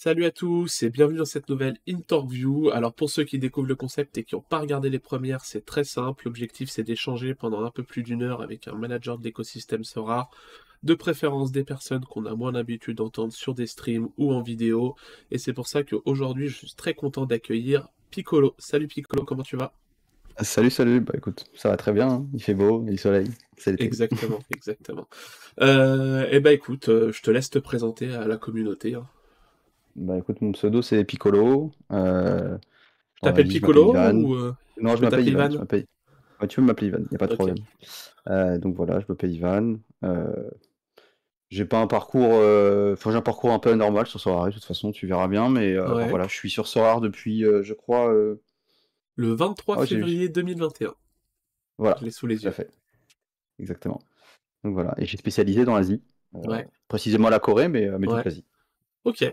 [0.00, 2.70] Salut à tous et bienvenue dans cette nouvelle Interview.
[2.70, 5.66] Alors pour ceux qui découvrent le concept et qui n'ont pas regardé les premières, c'est
[5.66, 6.22] très simple.
[6.26, 10.30] L'objectif c'est d'échanger pendant un peu plus d'une heure avec un manager de l'écosystème Sora,
[10.84, 14.94] de préférence des personnes qu'on a moins l'habitude d'entendre sur des streams ou en vidéo.
[15.32, 18.54] Et c'est pour ça qu'aujourd'hui je suis très content d'accueillir Piccolo.
[18.56, 19.72] Salut Piccolo, comment tu vas?
[20.42, 22.26] Salut, salut, bah écoute, ça va très bien, hein.
[22.32, 23.30] il fait beau, il y a le soleil.
[23.66, 25.08] Exactement, exactement.
[25.60, 28.94] Euh, et bah écoute, euh, je te laisse te présenter à la communauté.
[28.94, 29.04] hein.
[29.98, 31.72] Bah écoute, mon pseudo c'est Piccolo.
[31.90, 32.56] Euh,
[33.16, 35.50] Tu t'appelles Piccolo ou euh, Non, je m'appelle Ivan.
[36.40, 37.56] Ouais, tu peux m'appeler Ivan, il n'y a pas de problème.
[38.28, 39.78] Euh, donc voilà, je m'appelle Ivan.
[40.04, 40.50] Euh,
[41.50, 42.34] j'ai pas un parcours,
[42.92, 45.48] enfin j'ai un parcours un peu anormal sur Sorare, de toute façon, tu verras bien,
[45.48, 46.08] mais Ouais.
[46.08, 48.12] voilà, je suis sur Sorare depuis, je crois,
[49.16, 50.94] Le 23 oh, j'ai février 2021.
[51.78, 52.50] Voilà, Je l'ai sous les yeux.
[52.52, 52.70] fait,
[53.58, 54.00] exactement.
[54.62, 56.02] Donc voilà, et j'ai spécialisé dans l'Asie,
[56.86, 58.44] précisément la Corée, mais, mais toute l'Asie.
[59.04, 59.24] Ok,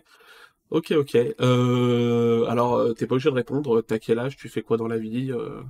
[0.70, 1.16] ok, ok.
[1.42, 3.82] Euh, alors, euh, t'es pas obligé de répondre.
[3.82, 4.36] T'as quel âge?
[4.38, 5.32] Tu fais quoi dans la vie?
[5.32, 5.64] euh,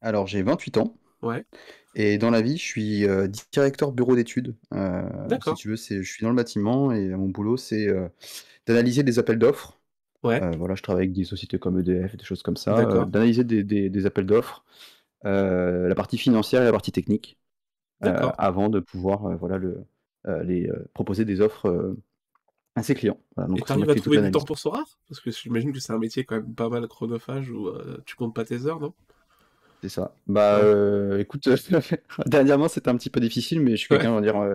[0.00, 0.96] Alors j'ai 28 ans.
[1.22, 1.44] Ouais,
[1.94, 4.56] Et dans la vie, je suis euh, directeur bureau d'études.
[4.74, 5.56] Euh, si d'accord.
[5.56, 8.08] tu veux, c'est, je suis dans le bâtiment et mon boulot, c'est euh,
[8.66, 9.80] d'analyser des appels d'offres.
[10.22, 13.04] Ouais, Euh, voilà, je travaille avec des sociétés comme EDF, des choses comme ça, euh,
[13.04, 14.64] d'accord, d'analyser des, des- des appels d'offres,
[15.26, 17.38] euh, la partie financière et la partie technique,
[18.04, 18.36] euh, d'accord.
[18.38, 19.84] avant de pouvoir euh, voilà, le,
[20.28, 21.96] euh, les, euh, proposer des offres euh,
[22.74, 23.18] à ses clients.
[23.36, 24.84] Voilà, Et donc moi t'arrives à trouver du temps pour Sora?
[25.08, 28.16] Parce que j'imagine que c'est un métier quand même pas mal chronophage où euh, tu
[28.16, 28.94] comptes pas tes heures, non?
[29.82, 30.14] C'est ça.
[30.26, 31.48] Bah Ouais, euh, écoute,
[32.26, 34.54] dernièrement c'était un petit peu difficile, mais je suis quelqu'un, on va dire, euh,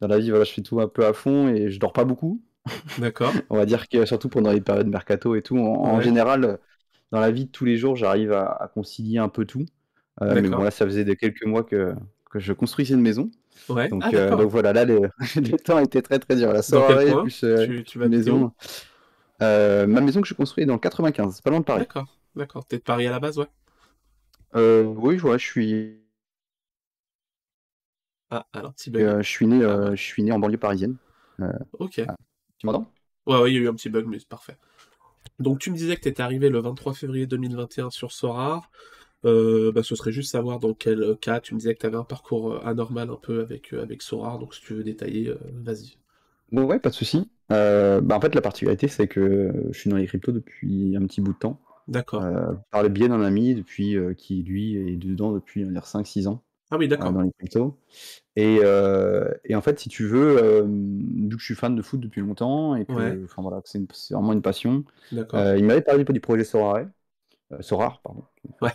[0.00, 2.04] dans la vie, voilà, je fais tout un peu à fond et je dors pas
[2.04, 2.42] beaucoup.
[2.98, 3.32] d'accord.
[3.50, 6.58] On va dire que surtout pendant les périodes mercato et tout, en, général,
[7.12, 9.66] dans la vie de tous les jours, j'arrive à, à concilier un peu tout.
[10.22, 11.94] Euh, mais bon, là, ça faisait de quelques mois que,
[12.30, 13.30] que je construisais une maison.
[13.68, 16.52] Ouais, ah Donc, euh, donc voilà, là, le, le temps était très très dur.
[16.52, 18.52] La soirée, plus euh, Tu, tu maison.
[19.42, 21.80] Euh, ma maison que je construis est dans le 95, c'est pas loin de Paris.
[21.80, 22.66] D'accord, d'accord.
[22.66, 23.46] T'es de Paris à la base, ouais?
[24.56, 26.00] Euh, oui, ouais, je suis,
[28.30, 29.02] Ah, alors, petit bug.
[29.02, 30.96] euh, je suis né, Ah, euh, je suis né en banlieue parisienne.
[31.40, 31.98] Euh, Ok.
[32.08, 32.16] ah,
[32.58, 32.90] tu m'entends?
[33.26, 34.56] Ouais, ouais, il y a eu un petit bug, mais c'est parfait.
[35.40, 38.62] Donc, tu me disais que tu étais arrivé le 23 février 2021 sur Sora.
[39.26, 41.40] Euh, bah, ce serait juste savoir dans quel cas.
[41.40, 44.02] Tu me disais que tu avais un parcours euh, anormal un peu avec, euh, avec
[44.02, 44.38] Sora.
[44.38, 45.98] Donc, si tu veux détailler, vas-y.
[46.52, 47.28] Bon, ouais, pas de souci.
[47.52, 51.04] Euh, bah, en fait, la particularité, c'est que je suis dans les cryptos depuis un
[51.06, 51.60] petit bout de temps.
[51.88, 52.22] D'accord.
[52.22, 55.86] euh, par le biais d'un ami depuis, qui, lui, est dedans depuis, on va dire,
[55.86, 57.12] 5-6 ans Ah oui, d'accord.
[57.12, 57.76] dans les cryptos.
[58.36, 61.82] Et, euh, et en fait, si tu veux, euh, vu que je suis fan de
[61.82, 63.80] foot depuis longtemps et que, voilà, c'est
[64.12, 65.40] vraiment une passion, d'accord.
[65.40, 66.86] euh, il m'avait parlé du projet Sorare,
[67.52, 68.24] euh, Sorare, pardon,
[68.60, 68.72] Ouais.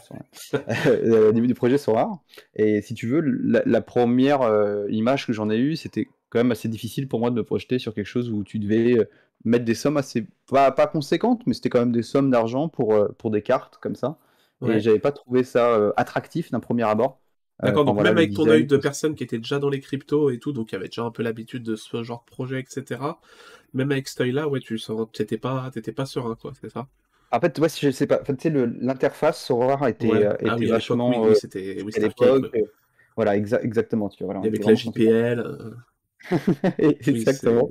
[0.86, 2.20] Euh, au début du projet Sorare.
[2.56, 6.40] Et si tu veux, la, la première euh, image que j'en ai eue, c'était quand
[6.40, 9.06] même assez difficile pour moi de me projeter sur quelque chose où tu devais euh,
[9.44, 12.96] mettre des sommes assez, pas, pas conséquentes, mais c'était quand même des sommes d'argent pour,
[13.18, 14.18] pour des cartes comme ça.
[14.64, 14.80] Et Ouais.
[14.80, 17.20] j'avais pas trouvé ça attractif d'un premier abord.
[17.64, 20.32] D'accord, donc voilà, même avec ton œil de personne qui était déjà dans les cryptos
[20.32, 23.20] et tout, donc qui avait déjà un peu l'habitude de ce genre de projet, etc.
[23.74, 26.88] Même avec cet œil-là, ouais, tu sens, t'étais pas, pas serein, quoi, c'est ça?
[27.32, 28.22] En fait, ouais, si je sais pas.
[28.22, 30.26] En fait, tu sais, l'interface Sorare était, Ouais.
[30.26, 31.10] euh, Ah était oui, vachement.
[31.22, 32.40] oui, euh, c'était, oui, euh,
[33.16, 34.10] voilà, exa- exactement.
[34.10, 34.76] Tu vois, voilà, avec la.
[34.76, 35.40] JPL.
[35.40, 35.72] euh,
[37.08, 37.70] Exactement.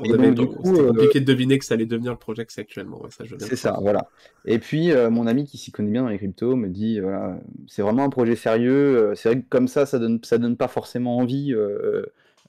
[0.00, 2.52] on avait, du coup, euh, compliqué de deviner que ça allait devenir le projet que
[2.52, 3.00] c'est actuellement.
[3.02, 3.08] Ouais,
[3.38, 4.10] c'est ça, voilà.
[4.44, 7.40] Et puis, euh, mon ami qui s'y connaît bien dans les cryptos me dit, voilà,
[7.68, 9.12] c'est vraiment un projet sérieux.
[9.16, 11.54] C'est vrai que comme ça, ça donne, ça donne pas forcément envie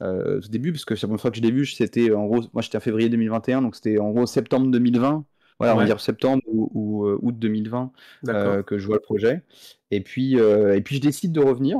[0.02, 2.62] au début, parce que la première fois que je l'ai vu, c'était en gros, moi
[2.62, 5.26] j'étais en février 2021, donc c'était en gros septembre 2020.
[5.62, 7.92] Voilà, on va dire septembre ou, ou, euh, août 2020
[8.24, 8.54] d'accord.
[8.54, 9.44] euh, que je vois le projet.
[9.92, 11.78] Et puis, euh, et puis je décide de revenir.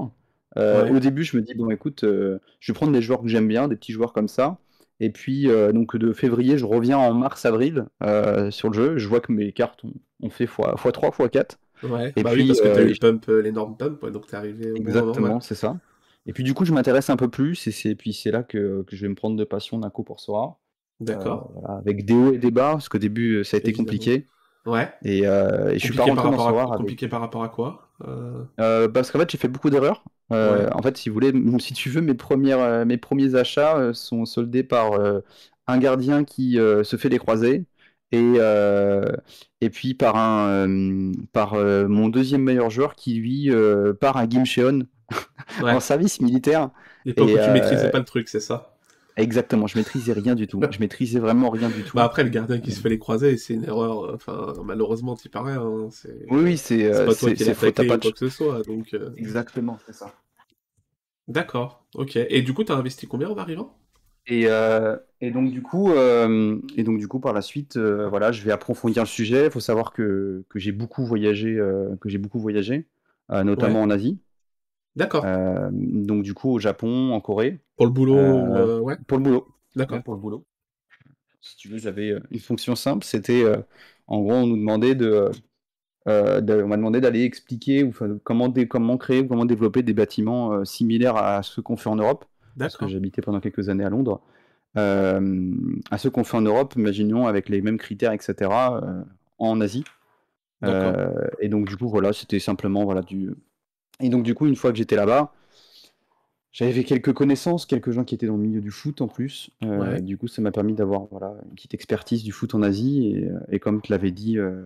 [0.58, 2.38] Euh, Ouais, au début, je me dis, bon, écoute, je
[2.72, 4.58] vais prendre des joueurs que j'aime bien, des petits joueurs comme ça.
[5.00, 7.86] Et puis, donc de février, je reviens en mars-avril
[8.52, 8.98] sur le jeu.
[8.98, 11.58] Je vois que mes cartes ont, ont fait x3, x4.
[11.84, 12.14] ouais.
[12.16, 14.72] Et Bah oui, puis, parce que t'as eu le pump, l'énorme pump, donc t'es arrivé
[14.72, 15.78] au exactement, c'est ça.
[16.28, 17.66] Et puis, du coup, je m'intéresse un peu plus.
[17.68, 20.04] Et c'est, puis, c'est là que, que je vais me prendre de passion d'un coup
[20.04, 20.60] pour Sora.
[21.10, 23.60] Euh, D'accord, voilà, avec des hauts et des bas, parce qu'au début, euh, ça a
[23.60, 23.74] été évidemment.
[23.74, 24.28] compliqué.
[24.66, 24.94] Ouais.
[25.04, 26.78] Et, euh, et je suis pas par rentré dans à, avec.
[26.78, 27.90] compliqué par rapport à quoi?
[28.06, 30.04] Euh, Euh, parce qu'en fait, j'ai fait beaucoup d'erreurs.
[30.32, 33.36] Euh, ouais, en fait, si vous voulez, si tu veux, mes premières, euh, mes premiers
[33.36, 35.22] achats euh, sont soldés par euh,
[35.68, 37.66] un gardien qui euh, se fait les croisés
[38.12, 39.06] et, euh,
[39.62, 44.18] et puis par un, euh, par euh, mon deuxième meilleur joueur qui lui euh, part
[44.18, 44.84] à Gimcheon
[45.70, 45.80] en ouais.
[45.80, 46.70] service militaire.
[47.06, 48.71] Et où tu maîtrisais euh, pas le truc, c'est ça?
[49.18, 50.68] Exactement, je maîtrisais rien du tout.
[50.72, 52.04] Je maîtrisais vraiment rien du Bah tout.
[52.04, 54.14] après, le gardien qui se fait les croisés, c'est une erreur.
[54.14, 55.54] Enfin, malheureusement, t'y parais.
[55.56, 57.98] Hein, c'est Oui, oui, c'est c'est euh, pas toi c'est qui l'as à attaqué pas
[57.98, 58.02] de...
[58.02, 58.64] quoi que ce soit.
[58.64, 60.14] Donc, euh, Exactement, c'est ça.
[61.28, 61.84] d'accord.
[61.96, 62.16] Ok.
[62.16, 63.76] Et du coup, t'as investi combien en arrivant?
[64.28, 68.08] Et, euh, et donc du coup, euh, et donc du coup, par la suite, euh,
[68.08, 69.46] voilà, je vais approfondir le sujet.
[69.46, 71.56] Il faut savoir que, que j'ai beaucoup voyagé,
[72.00, 72.88] que j'ai beaucoup voyagé,
[73.30, 73.82] notamment Ouais.
[73.82, 74.20] en Asie.
[74.96, 75.26] D'accord.
[75.26, 78.98] Euh, donc du coup, au Japon, en Corée, Pour le boulot, euh, euh, ouais.
[79.08, 79.48] pour le boulot.
[79.76, 79.98] D'accord.
[79.98, 80.46] Ouais, pour le boulot.
[81.42, 83.04] Si tu veux, j'avais une fonction simple.
[83.06, 83.44] C'était,
[84.08, 85.32] en gros, on nous demandait de,
[86.08, 87.94] de- on m'a demandé d'aller expliquer ou,
[88.24, 91.96] comment, dé- comment créer ou comment développer des bâtiments similaires à ceux qu'on fait en
[91.96, 92.26] Europe,
[92.60, 94.22] parce que j'habitais pendant quelques années à Londres.
[94.76, 98.82] À ceux qu'on fait en Europe, imaginons avec les mêmes critères, etc.,
[99.40, 99.84] en Asie.
[100.62, 100.96] D'accord.
[100.96, 103.32] Euh, et donc du coup, voilà, c'était simplement voilà du.
[104.00, 105.32] Et donc du coup, une fois que j'étais là-bas,
[106.52, 109.50] j'avais fait quelques connaissances, quelques gens qui étaient dans le milieu du foot en plus.
[109.64, 110.02] Euh, Ouais.
[110.02, 113.08] du coup, ça m'a permis d'avoir voilà une petite expertise du foot en Asie.
[113.16, 114.66] Et, euh, et comme tu l'avais dit, euh,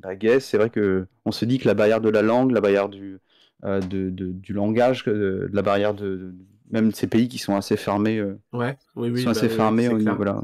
[0.00, 2.60] bah, Guess, c'est vrai que on se dit que la barrière de la langue, la
[2.60, 3.18] barrière du
[3.64, 6.34] euh, de, de- du langage, de, de la barrière de,
[6.70, 8.20] même de ces pays qui sont assez fermés.
[8.52, 8.76] Ouais.
[8.96, 10.40] Oui, qui oui, sont bah assez fermés au niveau, voilà,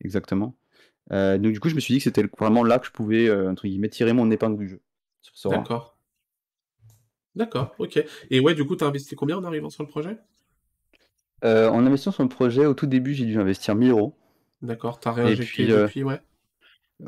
[0.00, 0.54] exactement.
[1.10, 3.66] Donc du coup, je me suis dit que c'était vraiment là que je pouvais, entre
[3.66, 4.80] guillemets, tirer mon épingle du jeu.
[5.48, 5.91] D'accord.
[7.34, 8.02] D'accord, ok.
[8.30, 10.16] Et ouais, du coup, t'as investi combien en arrivant sur le projet?
[11.44, 14.16] Euh, en investissant sur le projet, au tout début, j'ai dû investir 1000 euros.
[14.62, 16.22] D'accord, t'as Et réinjecté puis, euh, depuis, ouais.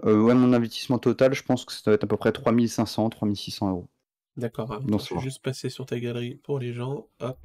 [0.04, 3.10] euh, ouais, mon investissement total, je pense que ça doit être à peu près 3500,
[3.10, 3.88] 3600 euros.
[4.36, 4.70] D'accord.
[4.72, 7.08] Attends, je vais juste passer sur ta galerie pour les gens.
[7.18, 7.38] Hop.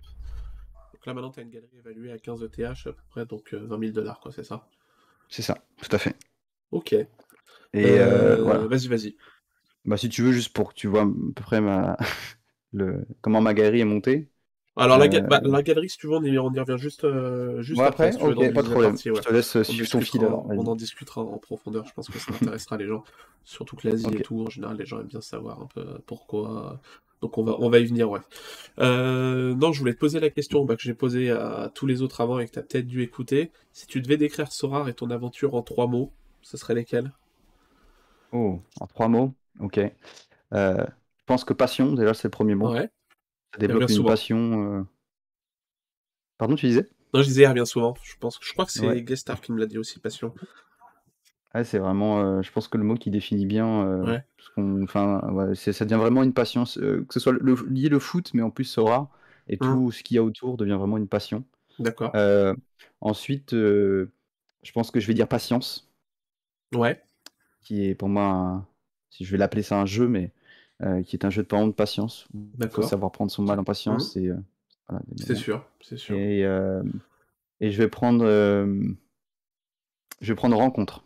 [0.93, 3.65] Donc là, maintenant, t'as une galerie évaluée à 15 ETH à peu près, donc euh,
[3.65, 4.69] 20 000 dollars, quoi, c'est ça?
[5.29, 6.15] C'est ça, tout à fait.
[6.71, 6.93] Ok.
[6.93, 7.07] Et
[7.99, 8.67] euh, Euh, voilà.
[8.67, 9.17] Vas-y, vas-y.
[9.85, 11.05] Bah, si tu veux, juste pour que tu vois à
[11.35, 11.97] peu près ma...
[12.74, 13.06] le...
[13.21, 14.30] comment ma galerie est montée.
[14.75, 16.77] Alors, la, ga- Euh, bah, la galerie, si tu veux, on y, on y revient
[16.81, 18.92] juste, euh, juste Ouais, après, si tu veux, pas de problème.
[18.92, 19.21] partie, ouais.
[19.21, 22.18] Je te laisse euh, On suivre fil on en discutera en profondeur, je pense que
[22.19, 23.04] ça intéressera les gens.
[23.44, 26.80] Surtout que l'Asie et tout, en général, les gens aiment bien savoir un peu pourquoi.
[27.21, 28.21] Donc on va, on va y venir, ouais.
[28.80, 32.01] Euh, non, je voulais te poser la question bah, que j'ai posée à tous les
[32.01, 33.51] autres avant et que tu as peut-être dû écouter.
[33.74, 36.12] Si tu devais décrire Sorar et ton aventure en trois mots,
[36.44, 37.12] ce serait lesquels?
[38.31, 39.33] Oh, en trois mots.
[39.60, 39.80] Ok.
[40.54, 40.86] Euh,
[41.29, 42.69] pense que passion, déjà, c'est le premier mot.
[42.69, 42.89] Ouais.
[43.53, 44.09] Ça développe une souvent.
[44.09, 44.79] passion.
[44.79, 44.83] euh,
[46.37, 46.87] Pardon, tu disais?
[47.13, 47.93] Non, je disais, il revient souvent.
[48.03, 49.01] Je pense, je crois que c'est Ouais.
[49.03, 50.33] Guestar qui me l'a dit aussi, passion.
[51.55, 54.23] Ouais, c'est vraiment, euh, je pense que le mot qui définit bien, euh, Ouais.
[54.83, 58.31] enfin, ouais, ça devient vraiment une passion, euh, que ce soit le, lié le foot,
[58.35, 59.09] mais en plus Sora
[59.47, 61.43] et Hum, tout ce qu'il y a autour devient vraiment une passion.
[61.79, 62.11] D'accord.
[63.01, 64.07] Ensuite, je
[64.73, 65.89] pense que je vais dire patience,
[66.73, 67.01] Ouais.
[67.61, 68.67] qui est pour moi, un-
[69.09, 70.31] si je vais l'appeler ça un jeu, mais
[70.81, 72.27] euh, qui est un jeu de parents de patience.
[72.59, 74.37] Il faut savoir prendre son mal en patience et euh,
[74.87, 76.15] voilà, C'est sûr, c'est sûr.
[76.15, 76.81] Et, euh,
[77.59, 78.95] et je vais prendre, je
[80.21, 81.03] vais prendre rencontre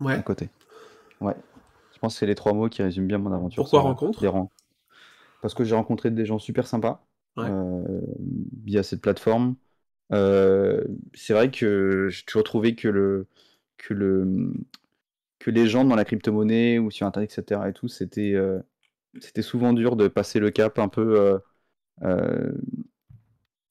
[0.00, 0.22] à Ouais.
[0.22, 0.48] côté.
[1.20, 1.34] Ouais.
[1.94, 3.62] Je pense que c'est les trois mots qui résument bien mon aventure.
[3.62, 4.20] Pourquoi rencontre?
[4.20, 4.30] Des
[5.40, 7.48] Parce que j'ai rencontré des gens super sympas Ouais.
[8.64, 9.56] via cette plateforme.
[10.10, 13.26] C'est vrai que j'ai toujours trouvé que le
[13.78, 14.52] que le
[15.38, 18.60] que les gens dans la crypto-monnaie ou sur internet etc et tout c'était euh,
[19.20, 21.38] c'était souvent dur de passer le cap un peu euh,
[22.04, 22.52] euh,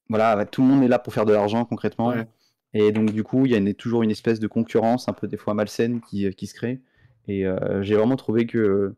[0.08, 2.08] voilà tout le monde est là pour faire de l'argent concrètement.
[2.08, 2.26] Ouais.
[2.74, 5.28] et donc du coup il y a une- toujours une espèce de concurrence un peu
[5.28, 6.80] des fois malsaine qui, qui se crée.
[7.28, 8.94] Et euh, j'ai vraiment trouvé que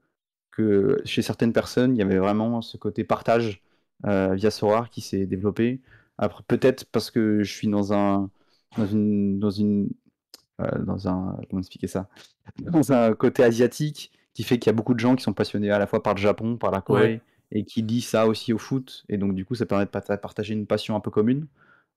[0.52, 3.62] que chez certaines personnes il y avait vraiment ce côté partage
[4.06, 5.81] euh, via Sora qui s'est développé.
[6.19, 8.31] Après peut-être parce que je suis dans un
[8.78, 9.90] dans une dans une
[10.60, 12.08] euh, dans un comment expliquer ça?
[12.61, 15.71] Dans un côté asiatique qui fait qu'il y a beaucoup de gens qui sont passionnés
[15.73, 17.21] à la fois par le Japon, par la Corée, Ouais.
[17.52, 19.05] et qui lient ça aussi au foot.
[19.11, 21.49] Et donc, du coup, ça permet de partager une passion un peu commune.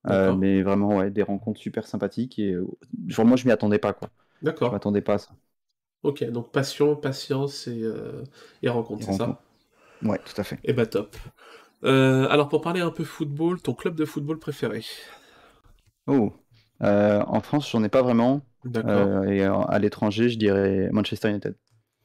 [0.10, 2.40] Euh, mais vraiment, ouais, des rencontres super sympathiques.
[2.40, 2.68] Et euh,
[3.08, 4.12] genre, moi, je m'y attendais pas, quoi.
[4.62, 4.76] Je D'accord.
[4.76, 5.32] m'attendais pas à ça.
[6.04, 8.24] Ok, donc passion, patience et, euh,
[8.62, 9.42] et rencontre, Et c'est ça?
[10.04, 10.64] Ouais, tout à fait.
[10.64, 11.16] Eh bah top.
[11.84, 14.84] Euh, alors pour parler un peu football, ton club de football préféré?
[16.08, 16.34] Oh,
[16.84, 18.42] euh, en France, j'en ai pas vraiment.
[18.64, 19.12] D'accord.
[19.12, 21.56] Euh, et euh, à l'étranger, je dirais Manchester United.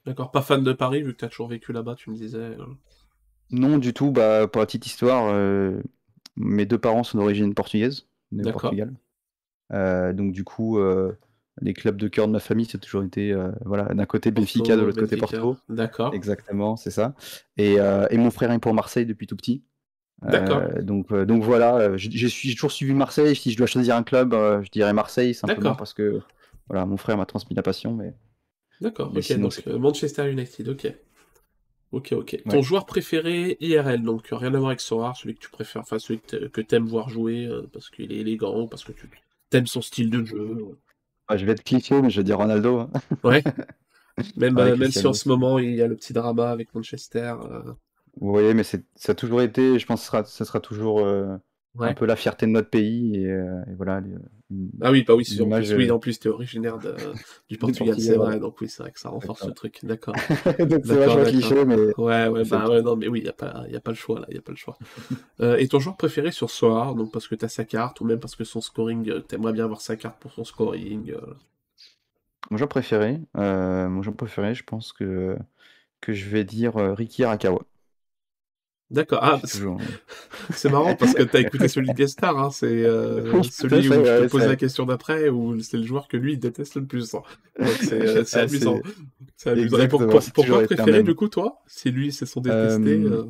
[0.06, 0.30] D'accord.
[0.30, 2.38] Pas fan de Paris, vu que tu as toujours vécu là-bas, tu me disais.
[2.38, 2.56] euh.
[3.50, 4.11] Non, du tout.
[4.11, 5.80] Bah, pour la petite histoire, euh,
[6.37, 8.62] mes deux parents sont d'origine portugaise, D'accord.
[8.62, 8.92] Portugal.
[9.73, 11.16] Euh, donc du coup, euh,
[11.61, 13.34] les clubs de cœur de ma famille, c'est toujours été
[13.64, 15.16] voilà, d'un côté Benfica, de l'autre côté.
[15.16, 15.56] Porto.
[15.68, 16.12] D'accord.
[16.14, 17.14] Exactement, c'est ça.
[17.56, 17.76] Et,
[18.11, 19.62] et mon frère est pour Marseille depuis tout petit.
[20.23, 20.62] D'accord.
[20.82, 23.37] Donc, donc voilà, j'ai toujours suivi Marseille.
[23.37, 26.20] Si je dois choisir un club, je dirais Marseille, simplement parce que
[26.68, 27.94] voilà, mon frère m'a transmis la passion.
[27.94, 28.14] Mais,
[28.81, 29.12] D'accord.
[29.12, 30.95] mais Ok, sinon, donc euh, Manchester United, ok.
[31.93, 32.43] Ok, ok.
[32.49, 35.83] Ton joueur préféré IRL, donc euh, rien à voir avec Sora, celui que tu préfères,
[35.83, 38.93] enfin celui que t'a- que t'aimes voir jouer, euh, parce qu'il est élégant, parce que
[38.93, 39.09] tu
[39.50, 40.59] t'aimes son style de jeu.
[41.31, 42.81] Ouais, je vais être cliché, mais je vais dire Ronaldo.
[42.81, 42.90] hein.
[43.25, 43.45] Ouais.
[44.37, 46.75] Même, Ouais, euh, même si en ce moment il y a le petit drama avec
[46.75, 47.35] Manchester.
[47.43, 47.75] euh,
[48.21, 48.78] Vous voyez, mais ça
[49.09, 51.00] a toujours été, je pense que sera, ça sera toujours
[51.83, 54.14] un peu la fierté de notre pays et, euh, et voilà, les-
[54.81, 56.95] Ah oui, bah oui, en plus, oui, euh, en plus, t'es originaire de,
[57.49, 60.14] du Portugal, c'est vrai, donc oui, c'est vrai que ça renforce le truc, d'accord.
[60.59, 63.33] Donc c'est vachement cliché, mais Ouais, ouais, bah ouais, non, mais oui, il n'y a
[63.33, 64.78] pas, y a pas le choix, là, il a pas le choix.
[65.40, 68.21] Euh, et ton joueur préféré sur Soar, donc parce que t'as sa carte, ou même
[68.21, 71.21] parce que son scoring, euh, t'aimerais bien avoir sa carte pour son scoring euh,
[72.50, 75.37] Mon joueur préféré, euh, mon joueur préféré, je pense que,
[76.02, 77.62] que je vais dire euh, Ricky Arakawa.
[78.95, 79.41] D'accord, ah,
[80.55, 84.15] c'est marrant parce que t'as écouté celui de Guestar, hein, c'est euh, celui où je
[84.15, 87.15] te pose la question d'après, où c'est le joueur que lui, il déteste le plus.
[87.15, 87.23] hein.
[87.79, 88.83] C'est euh, Ah, amusant.
[89.37, 89.79] c'est- amusant.
[89.81, 92.13] Et pour, pour, c'est pour toujours toi été un préféré, du coup, toi Si lui,
[92.13, 93.25] c'est son détesté Euh, euh,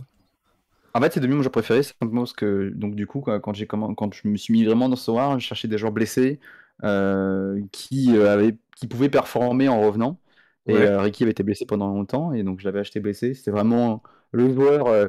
[0.95, 3.53] En fait, c'est devenu mon joueur préféré, simplement parce que, donc, du coup, quand, quand
[3.55, 5.93] j'ai commen- quand je me suis mis vraiment dans ce war, je cherchais des joueurs
[5.93, 6.39] blessés
[6.85, 10.21] euh, qui, euh, avaient, qui pouvaient performer en revenant.
[10.67, 10.87] Et Ouais.
[10.87, 13.35] euh, Ricky avait été blessé pendant longtemps, et donc je l'avais acheté blessé.
[13.35, 14.03] C'était vraiment
[14.33, 14.87] le joueur.
[14.87, 15.09] euh,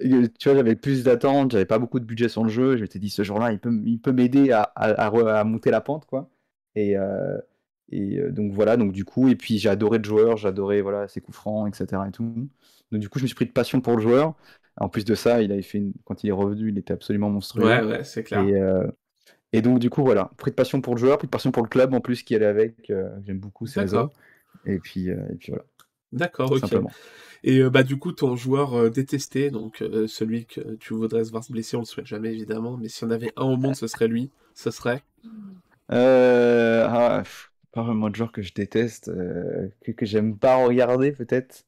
[0.00, 2.76] tu vois, j'avais plus d'attentes, j'avais pas beaucoup de budget sur le jeu.
[2.76, 5.06] Je m'étais dit, ce jour-là, il peut, il peut m'aider à, à,
[5.38, 6.30] à monter la pente, quoi.
[6.74, 7.38] Et, euh,
[7.90, 11.06] et euh, donc voilà, donc du coup, et puis j'ai adoré le joueur, j'adorais voilà,
[11.08, 12.08] ses coups francs, etc.
[12.08, 12.48] Et tout.
[12.90, 14.34] Donc du coup, je me suis pris de passion pour le joueur.
[14.76, 17.30] En plus de ça, il avait fait une- quand il est revenu, il était absolument
[17.30, 17.68] monstrueux.
[17.68, 18.48] Ouais, ouais, c'est clair.
[18.48, 18.86] Et, euh,
[19.52, 21.62] et donc du coup, voilà, pris de passion pour le joueur, pris de passion pour
[21.62, 22.90] le club en plus qui allait avec.
[22.90, 24.12] euh, J'aime beaucoup ces réseaux.
[24.66, 25.64] Et puis, et puis voilà,
[26.14, 26.60] D'accord, ok.
[26.60, 26.90] simplement.
[27.42, 31.24] Et euh, bah du coup, ton joueur euh, détesté, donc euh, celui que tu voudrais
[31.24, 33.56] se voir se blesser, on le souhaite jamais évidemment, mais si on avait un au
[33.56, 34.30] monde, ce serait lui.
[34.54, 35.02] Ce serait?
[35.92, 39.12] Euh, ah, pff, pas vraiment de joueur que je déteste,
[39.82, 41.66] que, que j'aime pas regarder peut-être.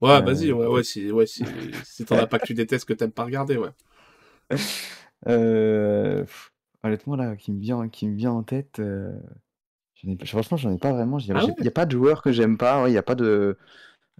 [0.00, 1.44] Ouais, vas-y, ouais, ouais, si, ouais, si,
[1.84, 3.70] si t'en as pas que tu détestes, que t'aimes pas regarder, ouais.
[5.26, 6.52] euh, pff,
[6.82, 8.80] honnêtement là, qui me vient, qui me vient en tête,
[10.06, 11.18] ai, franchement j'en ai pas vraiment.
[11.18, 11.54] Il Ah ouais?
[11.60, 12.88] n'y a pas de joueur que j'aime pas.
[12.88, 13.58] Il y a pas de,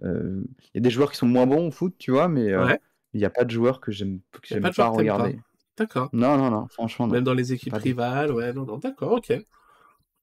[0.03, 2.51] euh, il y a des joueurs qui sont moins bons au foot, tu vois, mais
[2.51, 2.79] euh, Ouais.
[3.13, 4.21] il n'y a pas de joueur que j'aime
[4.61, 5.39] pas pas regarder.
[5.77, 6.11] D'accord.
[6.13, 7.15] Non, non, non, franchement non.
[7.15, 9.33] Même dans les équipes de- rivales, ouais, non, non, d'accord, ok.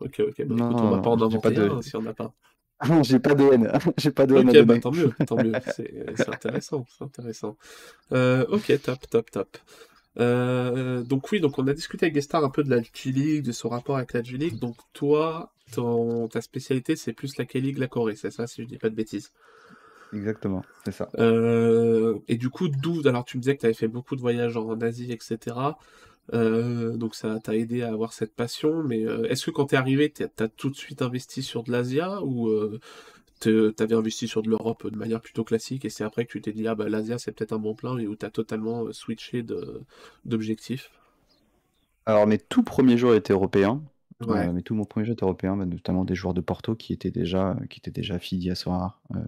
[0.00, 1.82] Ok, ok, bah Non, écoute, on va pas en non, j'ai pas inventer de, un
[1.82, 2.34] si on n'a pas.
[3.02, 6.14] j'ai pas de haine, j'ai pas de haine Ok, bah tant mieux, tant mieux, c'est
[6.16, 7.56] c'est intéressant, c'est intéressant.
[8.12, 9.58] Euh, ok, top, top, top.
[10.18, 13.52] Euh, donc oui, donc on a discuté avec Gestar un peu de la G-League, de
[13.52, 14.58] son rapport avec la G-League.
[14.58, 18.66] Donc toi, ton, ta spécialité, c'est plus la K-League, la Corée, c'est ça, si je
[18.66, 19.32] dis pas de bêtises?
[20.12, 21.08] Exactement, c'est ça.
[21.18, 24.20] Euh, et du coup, d'où, alors tu me disais que tu avais fait beaucoup de
[24.20, 25.56] voyages en Asie, etc.
[26.35, 29.76] Euh, donc ça t'a aidé à avoir cette passion, mais euh, est-ce que quand t'es
[29.76, 32.50] arrivé, t'as t'as tout de suite investi sur de l'Asia ou
[33.40, 36.40] te- t'avais investi sur de l'Europe de manière plutôt classique et c'est après que tu
[36.43, 38.93] t'es dit ah bah l'Asia c'est peut-être un bon plan et où t'as totalement euh,
[38.93, 39.45] switché
[40.25, 40.90] d'objectif?
[42.07, 43.83] Alors mes tout premiers jours étaient européens.
[44.21, 46.93] Ouais, Euh, tout mon premier jeu était européen, bah, notamment des joueurs de Porto qui
[46.93, 49.21] étaient déjà, qui étaient déjà affiliés à Sorare euh,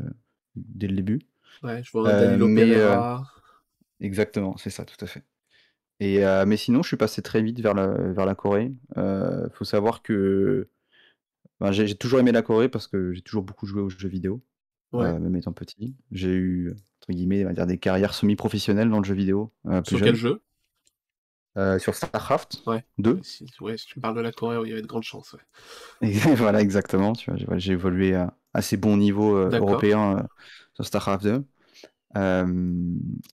[0.57, 1.21] dès le début.
[1.63, 2.75] ouais, je vois un mais
[4.01, 5.25] exactement, c'est ça, tout à fait.
[6.01, 8.73] Et mais sinon, je suis passé très vite vers la, vers la Corée.
[8.99, 10.69] Euh, faut savoir que
[11.73, 14.43] j'ai j'ai toujours aimé la Corée parce que j'ai toujours beaucoup joué aux jeux vidéo,
[14.93, 15.01] Ouais.
[15.01, 15.97] euh, même étant petit.
[16.13, 16.73] J'ai eu
[17.03, 20.01] entre guillemets, on va dire, des carrières semi-professionnelles dans le jeu vidéo euh, plus Sur
[20.03, 20.43] quel jeu?
[21.57, 22.85] Euh, sur StarCraft Ouais.
[22.99, 23.15] 2.
[23.17, 25.03] Ouais, si, ouais, si tu me parles de la Corée, il y avait de grandes
[25.03, 25.41] chances, ouais.
[26.01, 27.13] Et voilà, exactement.
[27.15, 30.27] Tu vois, j'ai évolué à assez bon niveau européen
[30.75, 31.45] sur StarCraft 2.
[32.17, 32.47] Euh,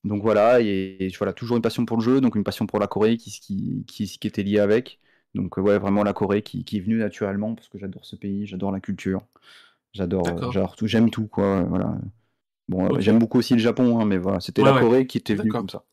[0.04, 2.80] donc voilà, et, et voilà, toujours une passion pour le jeu, donc une passion pour
[2.80, 5.00] la Corée qui, qui, qui, qui était liée avec.
[5.36, 8.16] Donc euh, ouais, vraiment la Corée qui, qui est venue naturellement parce que j'adore ce
[8.16, 9.22] pays, j'adore la culture,
[9.94, 11.64] j'adore, euh, j'adore tout, j'aime tout quoi.
[11.64, 11.98] Voilà.
[12.70, 14.82] Bon, j'aime beaucoup aussi le Japon, hein, mais voilà, c'était Ouais, la ouais.
[14.82, 15.86] Corée qui était venue comme ça.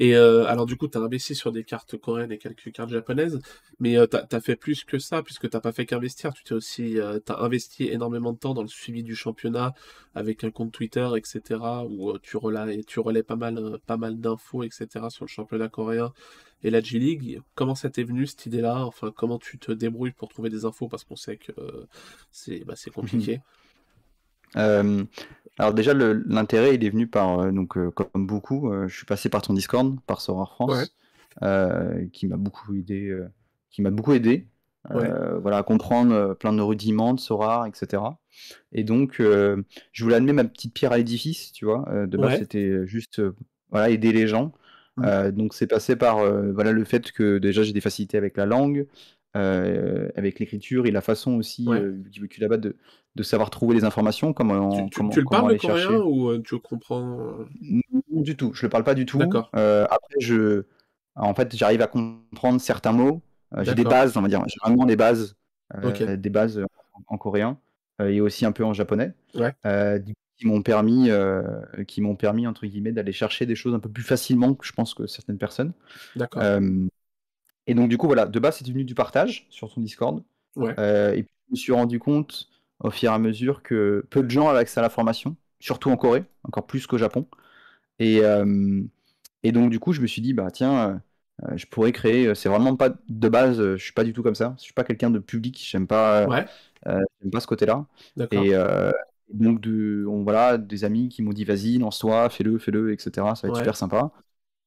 [0.00, 2.90] Et euh, alors du coup, tu as investi sur des cartes coréennes et quelques cartes
[2.90, 3.40] japonaises,
[3.80, 6.54] mais euh, t'as, t'as fait plus que ça, puisque t'as pas fait qu'investir, tu t'es
[6.54, 9.74] aussi, euh, t'as investi énormément de temps dans le suivi du championnat
[10.14, 13.96] avec un compte Twitter, etc., où euh, tu relais, tu relais pas mal, euh, pas
[13.96, 16.12] mal d'infos, etc., sur le championnat coréen
[16.62, 17.40] et la G-League.
[17.56, 18.84] Comment ça t'est venu cette idée-là?
[18.84, 21.86] Enfin, comment tu te débrouilles pour trouver des infos, parce qu'on sait que euh,
[22.30, 23.40] c'est, bah, c'est compliqué.
[24.56, 25.04] Euh,
[25.58, 29.06] alors déjà, l'intérêt, il est venu par, euh, donc euh, comme beaucoup, euh, je suis
[29.06, 30.94] passé par ton Discord, par Ouais, France,
[32.12, 33.16] qui m'a beaucoup aidé,
[33.70, 34.46] qui m'a beaucoup aidé,
[34.90, 35.10] ouais,
[35.40, 38.18] voilà, à comprendre plein de rudiments de Sorare, etc.
[38.72, 41.84] Et donc, je voulais amener ma petite pierre à l'édifice, tu vois.
[42.06, 43.20] de base, ouais, c'était juste,
[43.70, 44.52] voilà, aider les gens.
[44.96, 46.18] mm, Euh, donc, c'est passé par,
[46.52, 48.86] voilà, le fait que déjà j'ai des facilités avec la langue,
[49.36, 51.80] euh, avec l'écriture et la façon aussi, ouais.
[51.80, 52.76] euh, de,
[53.14, 55.86] de savoir trouver les informations, Tu, comment, tu, comment, tu le parles le chercher.
[55.86, 57.18] coréen ou euh, tu comprends?
[57.20, 57.44] euh?
[57.62, 59.20] Non, du tout, je le parle pas du tout.
[59.54, 60.64] Euh, après, je,
[61.14, 63.22] en fait, j'arrive à comprendre certains mots.
[63.62, 65.36] J'ai des bases, on va dire, j'ai vraiment des bases,
[65.82, 66.58] des bases
[66.94, 67.58] en, en coréen
[68.02, 69.54] et aussi un peu en japonais, ouais,
[70.36, 71.10] qui m'ont permis,
[71.86, 74.72] qui m'ont permis entre guillemets d'aller chercher des choses un peu plus facilement que je
[74.72, 75.72] pense que certaines personnes.
[76.16, 76.42] d'accord.
[77.68, 80.24] Et donc, du coup, voilà, de base, c'était venu du partage sur ton Discord.
[80.56, 80.74] Ouais.
[80.78, 82.48] Euh, et puis, je me suis rendu compte
[82.80, 85.90] au fur et à mesure que peu de gens avaient accès à la formation, surtout
[85.90, 87.26] en Corée, encore plus qu'au Japon.
[87.98, 88.82] Et, euh,
[89.42, 91.02] et donc, du coup, je me suis dit, bah tiens,
[91.42, 92.34] euh, je pourrais créer.
[92.34, 94.54] C'est vraiment pas de base, je suis pas du tout comme ça.
[94.58, 96.46] Je suis pas quelqu'un de public, j'aime pas, Ouais.
[97.30, 97.86] pas ce côté-là.
[98.32, 98.54] Et
[99.34, 103.34] donc, de, on, voilà, des amis qui m'ont dit, vas-y, lance-toi, fais-le, fais-le, etc.
[103.34, 103.58] Ça va être Ouais.
[103.58, 104.10] super sympa.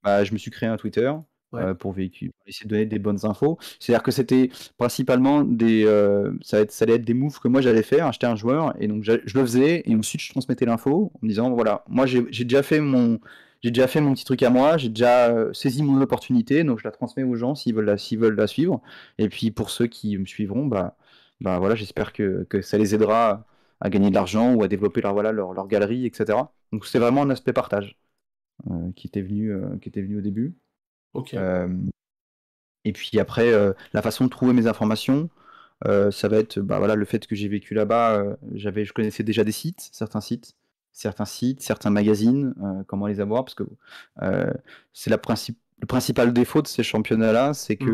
[0.03, 1.11] Bah, je me suis créé un Twitter.
[1.53, 3.57] Euh, pour véhiculer, essayer de donner des bonnes infos.
[3.77, 7.59] C'est-à-dire que c'était principalement des, euh, ça, être- ça allait être des moves que moi
[7.59, 11.11] j'allais faire, acheter un joueur, et donc je le faisais, et ensuite je transmettais l'info
[11.13, 13.19] en me disant voilà, moi j'ai déjà fait mon,
[13.61, 16.79] j'ai déjà fait mon petit truc à moi, j'ai déjà euh, saisi mon opportunité, donc
[16.79, 17.85] je la transmets aux gens s'ils veulent
[18.19, 18.81] veulent la suivre.
[19.17, 20.95] Et puis pour ceux qui me suivront, bah,
[21.41, 23.45] bah voilà, j'espère que, que ça les aidera
[23.81, 26.53] à gagner de l'argent ou à développer leur, voilà, leur, leur galerie, etc.
[26.71, 27.97] Donc c'est vraiment un aspect partage
[28.95, 30.55] qui était venu, qui était venu au début.
[31.13, 31.33] Ok.
[31.33, 31.67] Euh,
[32.83, 35.29] et puis après, euh, la façon de trouver mes informations,
[35.87, 39.23] euh, ça va être bah, voilà, le fait que j'ai vécu là-bas, j'avais, je connaissais
[39.23, 40.55] déjà des sites, certains sites,
[40.91, 43.63] certains sites, certains magazines, euh, comment les avoir, parce que
[44.23, 44.51] euh,
[44.93, 45.17] c'est la
[45.81, 47.93] le principal défaut de ces championnats-là, c'est que Mm.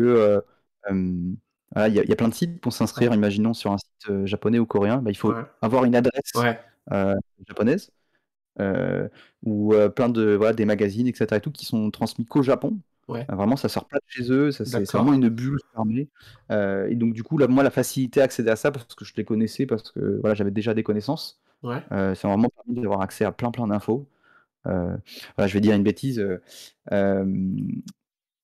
[0.90, 1.34] euh,
[1.74, 3.78] voilà, il y, a- il y a plein de sites pour s'inscrire, imaginons sur un
[3.78, 5.42] site japonais ou coréen, bah, il faut Ouais.
[5.62, 6.58] avoir une adresse Ouais.
[7.46, 7.90] japonaise,
[9.44, 11.36] ou plein de voilà, des magazines, etc.
[11.38, 12.78] et tout, qui sont transmis qu'au Japon.
[13.08, 13.26] Ouais.
[13.30, 16.08] Euh, Vraiment, ça sort pas de chez eux, c'est c'est vraiment une bulle fermée.
[16.50, 19.04] Euh, et donc, du coup, là, moi, la facilité à accéder à ça, parce que
[19.04, 21.82] je les connaissais, parce que voilà, j'avais déjà des connaissances, Ouais.
[21.92, 24.08] euh, ça m'a vraiment permis d'avoir accès à plein, plein d'infos.
[24.66, 24.96] Euh,
[25.36, 26.20] voilà, je vais dire une bêtise.
[26.92, 27.24] euh,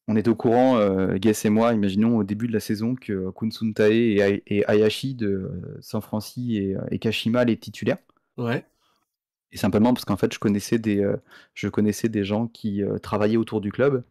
[0.09, 0.79] on était au courant,
[1.17, 5.15] Guess et moi, imaginons au début de la saison, que Kun Suntae et, et Hayashi
[5.15, 7.99] de San Francisco et, et Kashima les titulaires.
[8.37, 8.65] Ouais.
[9.53, 11.17] Et simplement parce qu'en fait, je connaissais des, euh,
[11.55, 14.03] je connaissais des gens qui euh, travaillaient autour du club,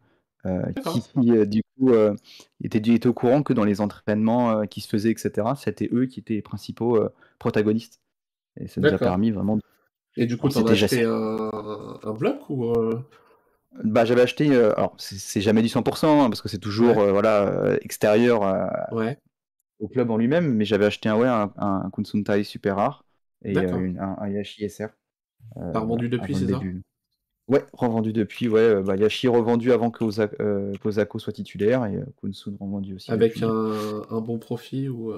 [0.46, 1.08] euh, D'accord.
[1.14, 2.14] qui, euh, du coup euh,
[2.62, 6.20] étaient, étaient au courant que dans les entraînements qui se faisaient, etc., c'était eux qui
[6.20, 7.00] étaient les principaux
[7.38, 8.00] protagonistes.
[8.60, 9.56] Et ça nous a permis vraiment.
[9.56, 9.62] de-
[10.16, 11.50] Et du coup, t'en as acheté un,
[12.02, 12.72] un bloc ou
[13.82, 17.00] Bah, j'avais acheté, euh, alors c'est jamais du 100%, hein, parce que c'est toujours Ouais.
[17.00, 18.42] euh, voilà, euh, extérieur
[18.90, 19.18] Ouais.
[19.78, 23.04] au club en lui-même, mais j'avais acheté un, ouais, un, un Kunsuntai super rare
[23.44, 24.90] et une- un, un Yashi SR.
[25.72, 26.46] T'as revendu depuis, c'est ça?
[26.46, 26.82] début.
[27.46, 28.60] Ouais, revendu depuis, ouais.
[28.60, 30.72] euh, bah, Yashi revendu avant que Osa- euh,
[31.18, 35.12] soit titulaire et euh, Kunsun revendu aussi Avec un, un bon profit ou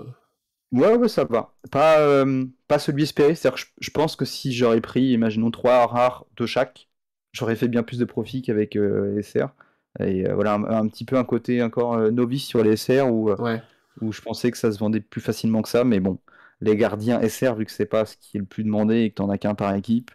[0.73, 1.55] Ouais, ouais, ça va.
[1.71, 5.87] Pas, euh, pas celui espéré, c'est-à-dire que je, pense que si j'aurais pris, imaginons, trois
[5.87, 6.89] rares de chaque,
[7.33, 9.55] j'aurais fait bien plus de profit qu'avec euh, SR.
[10.01, 13.31] Et euh, voilà, un, un petit peu un côté encore novice sur les SR où,
[13.39, 13.63] Ouais.
[14.01, 16.19] où je pensais que ça se vendait plus facilement que ça, mais bon,
[16.61, 19.17] les gardiens SR, vu que c'est pas ce qui est le plus demandé et que
[19.17, 20.11] t'en as qu'un par équipe,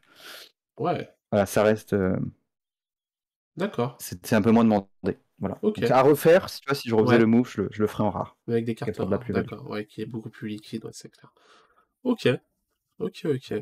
[0.78, 1.10] Ouais.
[1.32, 1.94] Voilà, ça reste.
[1.94, 2.16] euh,
[3.56, 3.98] D'accord.
[4.00, 4.88] c'est un peu moins demandé.
[5.40, 5.58] Voilà.
[5.62, 5.82] Ok.
[5.82, 7.20] Donc, à refaire, si tu vois, si je refaisais Ouais.
[7.20, 8.38] le move, je le, je le ferais en rare.
[8.48, 9.28] Avec des cartes soit de la rares.
[9.30, 9.70] D'accord.
[9.70, 11.34] Ouais, qui est beaucoup plus liquide, ouais, c'est clair.
[12.04, 12.28] Ok.
[13.00, 13.54] Ok, ok.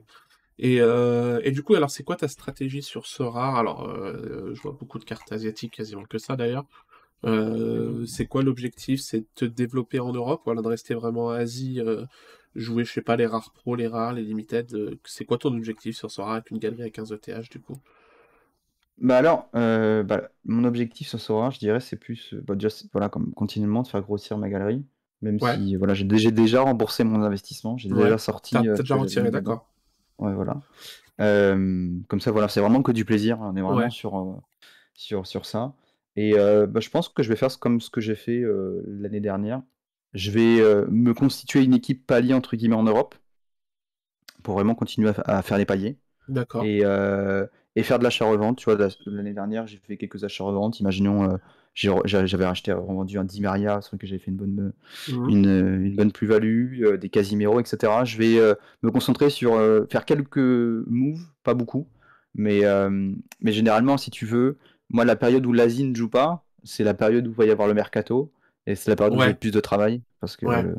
[0.60, 3.58] Et, euh, et du coup, alors c'est quoi ta stratégie sur ce rare?
[3.58, 6.66] Alors, euh, je vois beaucoup de cartes asiatiques, quasiment que ça d'ailleurs.
[7.26, 9.02] Euh, c'est quoi l'objectif?
[9.02, 11.82] C'est de te développer en Europe ou alors de rester vraiment en Asie,
[12.56, 14.74] jouer, je sais pas, les rares pro, les rares, les limited?
[14.74, 17.60] euh, c'est quoi ton objectif sur ce rare avec une galerie à 15 ETH du
[17.62, 17.78] coup?
[18.98, 22.56] Bah alors, euh, bah, mon objectif sur ce rare, je dirais, c'est plus, euh, bah,
[22.92, 24.86] voilà, comme continuellement de faire grossir ma galerie.
[25.22, 25.56] Même Ouais.
[25.56, 27.96] si, voilà, j'ai déjà, déjà remboursé mon investissement, j'ai Ouais.
[28.04, 29.70] déjà sorti T'as déjà retiré, d'accord.
[30.18, 30.62] Ouais, voilà.
[31.18, 33.40] Comme ça, voilà, c'est vraiment que du plaisir.
[33.42, 33.90] On est vraiment Ouais.
[33.90, 34.42] sur,
[34.94, 35.74] sur, sur ça.
[36.16, 38.44] Et bah, je pense que je vais faire comme ce que j'ai fait
[38.88, 39.62] l'année dernière.
[40.14, 43.16] Je vais euh, me constituer une équipe palier, entre guillemets, en Europe,
[44.44, 45.98] pour vraiment continuer à, fa- à faire les paliers.
[46.28, 46.64] D'accord.
[46.66, 47.46] Et, euh,
[47.76, 48.58] et faire de l'achat-revente.
[48.60, 50.80] Tu vois, l'année dernière, j'ai fait quelques achats-reventes.
[50.80, 51.38] Imaginons, euh,
[51.74, 54.74] j'avais acheté, revendu un Di Maria, sur lequel j'avais fait une bonne,
[55.08, 58.06] une, une bonne plus-value, des Casimiro, etc.
[58.06, 59.58] Je vais me concentrer sur
[59.90, 61.88] faire quelques moves, pas beaucoup,
[62.36, 62.62] mais,
[63.42, 64.58] mais généralement, si tu veux,
[64.90, 67.52] moi, la période où l'Asie ne joue pas, c'est la période où il va y
[67.52, 68.32] avoir le mercato,
[68.70, 70.70] et c'est la période où j'ai le plus de travail, parce que Ouais.
[70.74, 70.76] euh,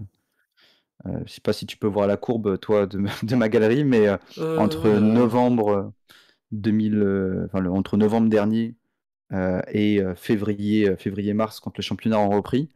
[1.06, 3.48] euh, je sais pas si tu peux voir la courbe, toi, de, ma- de ma
[3.48, 4.16] galerie, mais euh,
[4.56, 5.92] entre novembre
[6.52, 8.74] 2000, euh, enfin, le- entre novembre dernier
[9.72, 12.70] et février, février-mars, quand les championnats ont repris,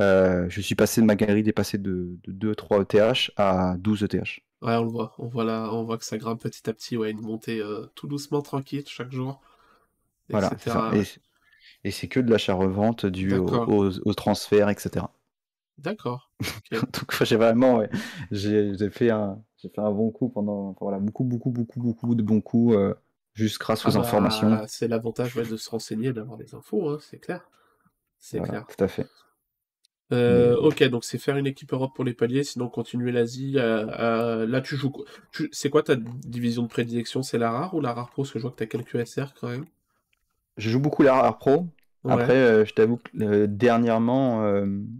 [0.00, 4.40] je suis passé de ma galerie dépassée de, de 2-3 ETH à 12 ETH.
[4.62, 5.14] Ouais, on le voit.
[5.18, 7.86] On voit là, on voit que ça grimpe petit à petit, ouais, une montée euh,
[7.94, 9.40] tout doucement, tranquille, chaque jour,
[10.32, 10.84] Voilà, etc.
[10.90, 11.04] Et,
[11.84, 15.06] et c'est que de l'achat-revente dû au, aux transferts, etc.
[15.78, 16.30] D'accord.
[16.40, 16.80] Ok.
[16.92, 17.90] Donc j'ai vraiment, ouais,
[18.30, 22.22] j'ai fait un, j'ai fait un bon coup pendant, voilà, beaucoup, beaucoup, beaucoup, beaucoup de
[22.22, 22.94] bons coups, euh,
[23.34, 24.50] juste grâce Ah aux informations.
[24.50, 27.48] bah, c'est l'avantage ouais, de se renseigner, d'avoir des infos, hein, c'est clair.
[28.20, 28.66] C'est Voilà, clair.
[28.66, 29.08] tout à fait.
[30.12, 33.52] Euh, ok, donc c'est faire une équipe Europe pour les paliers, sinon continuer l'Asie.
[33.52, 34.92] là, tu joues.
[35.32, 35.48] Tu...
[35.52, 37.22] C'est quoi ta division de prédilection?
[37.22, 38.22] C'est la rare ou la rare pro?
[38.22, 39.66] Parce que je vois que tu as quelques SR quand même.
[40.58, 41.66] Je joue beaucoup la rare pro.
[42.08, 44.42] Après, euh, je t'avoue que euh, dernièrement,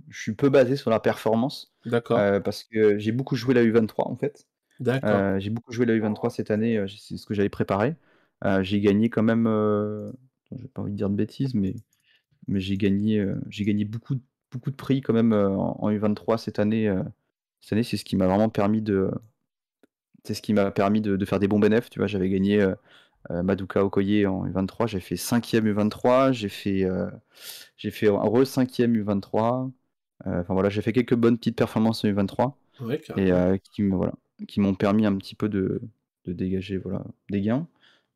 [0.08, 1.74] je suis peu basé sur la performance.
[1.84, 2.42] D'accord.
[2.42, 4.46] parce que j'ai beaucoup joué la U23 en fait.
[4.80, 5.38] D'accord.
[5.38, 7.96] j'ai beaucoup joué la U23 cette année, c'est ce que j'avais préparé.
[8.62, 9.44] j'ai gagné quand même,
[10.52, 11.74] j'ai pas envie de dire de bêtises, mais,
[12.46, 14.20] mais j'ai gagné, j'ai gagné beaucoup de
[14.52, 16.88] beaucoup de prix quand même euh, en, U23 cette année.
[16.88, 17.02] Euh,
[17.60, 19.10] cette année, c'est ce qui m'a vraiment permis de.
[20.24, 21.90] C'est ce qui m'a permis de, faire des bons bénéfices.
[21.90, 22.74] Tu vois, j'avais gagné euh,
[23.30, 26.86] Maduka Okoye en U23, j'ai fait 5ème U23, j'ai fait,
[27.76, 29.70] j'ai fait re 5ème U23.
[30.24, 32.54] Enfin voilà, j'ai fait quelques bonnes petites performances en U23
[33.16, 33.30] et
[33.72, 34.14] qui me voilà,
[34.46, 35.82] qui m'ont permis un petit peu de,
[36.24, 37.66] de dégager voilà des gains.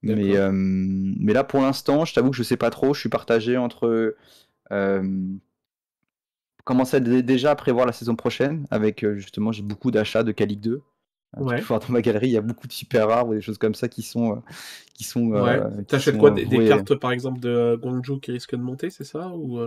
[0.03, 2.95] Mais, mais là pour l'instant, je t'avoue que je sais pas trop.
[2.95, 4.17] Je suis partagé entre
[6.65, 10.61] commencer déjà à prévoir la saison prochaine avec euh, justement j'ai beaucoup d'achats de Calic
[10.61, 10.83] 2.
[11.39, 11.61] Euh.
[11.69, 13.89] Dans ma galerie, il y a beaucoup de super rares ou des choses comme ça
[13.89, 14.33] qui sont.
[14.33, 14.41] Euh,
[14.95, 15.61] qui sont ouais.
[15.87, 19.59] T'achètes quoi des, cartes par exemple de Guangzhou qui risquent de monter, c'est ça ou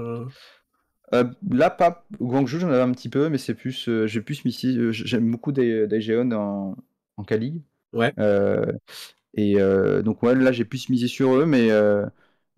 [1.11, 2.05] Là, pas.
[2.19, 3.89] Guangzhou, j'en avais un petit peu, mais c'est plus.
[4.05, 6.75] j'ai plus mis J'aime beaucoup des, des en,
[7.17, 7.61] en Cali.
[7.93, 8.13] Ouais.
[9.33, 9.55] et
[10.03, 11.71] donc, ouais, là, j'ai plus misé sur eux, mais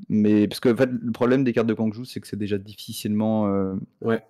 [0.09, 2.57] mais parce que en fait, le problème des cartes de Guangzhou, c'est que c'est déjà
[2.57, 4.23] difficilement euh, ouais.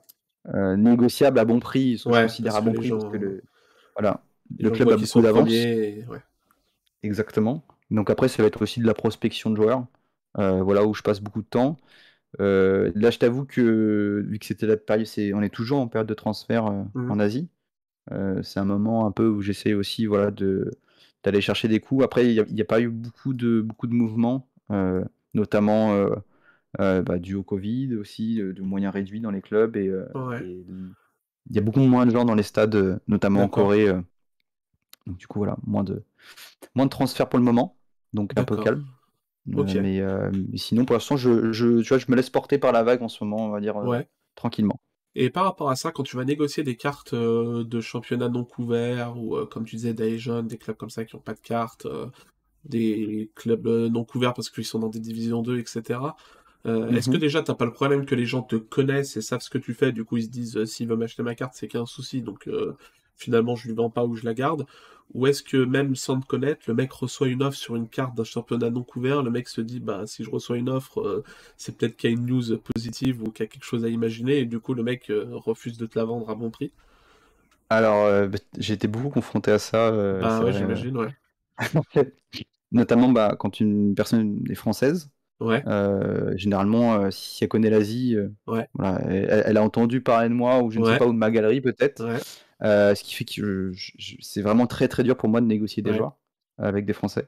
[0.53, 1.91] euh, négociable à bon prix.
[1.91, 3.43] Ils sont ouais, à bon prix parce que le,
[3.93, 4.21] voilà,
[4.59, 5.49] le club a beaucoup d'avance.
[5.49, 6.21] Ouais.
[7.03, 7.63] Exactement.
[7.91, 9.85] Donc après, ça va être aussi de la prospection de joueurs.
[10.37, 11.77] Euh, voilà où je passe beaucoup de temps.
[12.39, 16.07] Euh, là, je t'avoue que vu que c'était la période, on est toujours en période
[16.07, 17.11] de transfert mmh.
[17.11, 17.49] en Asie.
[18.43, 20.71] c'est un moment un peu où j'essaie aussi, voilà, de
[21.23, 22.03] d'aller chercher des coups.
[22.03, 24.47] Après, il n'y a, a, pas eu beaucoup de beaucoup de mouvements
[25.37, 26.09] notamment euh,
[26.81, 29.77] euh, bah, dû au Covid aussi, de moyens réduits dans les clubs.
[29.77, 30.05] Et, euh,
[31.49, 33.87] il y a beaucoup moins de gens dans les stades, notamment en Corée.
[35.07, 36.03] Donc du coup, voilà, moins de,
[36.75, 37.77] moins de transferts pour le moment,
[38.13, 38.85] donc un peu calme.
[39.45, 40.03] mais,
[40.55, 43.09] sinon, pour l'instant, je, je, tu vois, je me laisse porter par la vague en
[43.09, 43.75] ce moment, on va dire,
[44.35, 44.79] tranquillement.
[45.15, 49.17] Et par rapport à ça, quand tu vas négocier des cartes de championnat non couverts,
[49.17, 51.87] ou comme tu disais, jeunes des clubs comme ça qui n'ont pas de cartes,
[52.67, 55.99] des clubs euh, non couverts parce qu'ils sont dans des divisions 2, etc.
[56.65, 57.21] Euh, est-ce que mhm.
[57.21, 59.73] déjà t'as pas le problème que les gens te connaissent et savent ce que tu
[59.73, 62.21] fais, du coup ils se disent euh, s'il veut m'acheter ma carte c'est qu'un souci,
[62.21, 62.49] donc
[63.17, 64.65] finalement je lui vends pas ou je la garde
[65.13, 68.15] Ou est-ce que même sans te connaître, le mec reçoit une offre sur une carte
[68.15, 71.23] d'un championnat non couvert, le mec se dit bah si je reçois une offre,
[71.57, 73.89] c'est peut-être qu'il y a une news positive ou qu'il y a quelque chose à
[73.89, 76.71] imaginer et du coup le mec refuse de te la vendre à bon prix
[77.69, 79.91] Alors bah, j'ai été beaucoup confronté à ça.
[79.91, 81.15] bah ouais j'imagine ouais.
[82.71, 85.09] Notamment bah, quand une personne est française.
[85.39, 85.63] Ouais.
[85.67, 88.67] Euh, généralement, euh, si elle connaît l'Asie, euh, ouais.
[88.73, 91.31] voilà, elle, a entendu parler de moi ou je ne sais pas, ou de ma
[91.31, 92.03] galerie peut-être.
[92.61, 93.73] Ce qui fait que
[94.21, 96.17] c'est vraiment très très dur pour moi de négocier des joueurs
[96.57, 97.27] avec des Français.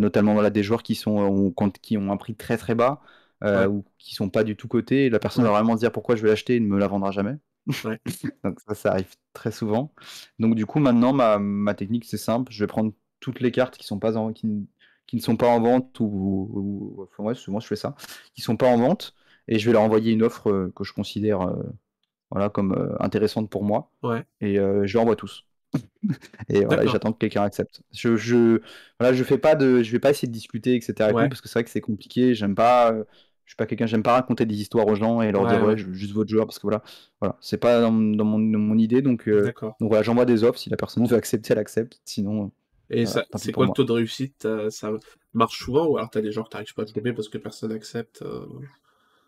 [0.00, 3.00] notamment voilà, des joueurs qui, sont, qui ont un prix très très bas
[3.42, 5.10] ou qui sont pas du tout cotés.
[5.10, 7.10] La personne va vraiment se dire pourquoi je vais l'acheter et ne me la vendra
[7.10, 7.36] jamais.
[8.44, 9.92] Donc ça, ça arrive très souvent.
[10.38, 12.52] Donc du coup, maintenant, ma, ma technique, c'est simple.
[12.52, 14.68] Je vais prendre toutes les cartes qui sont pas en, qui,
[15.06, 17.94] qui ne sont pas en vente ou, enfin, souvent je fais ça,
[18.34, 19.14] qui sont pas en vente
[19.48, 21.62] et je vais leur envoyer une offre euh, que je considère euh,
[22.30, 24.24] voilà comme euh, intéressante pour moi ouais.
[24.40, 25.44] et je leur envoie tous.
[26.48, 27.82] et voilà, j'attends que quelqu'un accepte.
[27.92, 28.60] Je, je
[28.98, 30.94] voilà, je fais pas de, je vais pas essayer de discuter etc.
[31.12, 32.34] parce que c'est vrai que c'est compliqué.
[32.34, 32.94] J'aime pas,
[33.44, 35.76] je suis pas quelqu'un, j'aime pas raconter des histoires aux gens et leur dire ouais,
[35.76, 36.82] juste votre joueur parce que voilà,
[37.20, 40.76] voilà, c'est pas dans, mon, mon, idée donc donc voilà, j'envoie des offres si la
[40.76, 42.00] personne veut accepter, elle accepte.
[42.04, 42.52] Sinon
[42.88, 44.92] et c'est quoi le taux de réussite Ça
[45.34, 47.70] marche souvent ou alors t'as des gens que t'arrives pas à trouver parce que personne
[47.70, 48.46] n'accepte euh?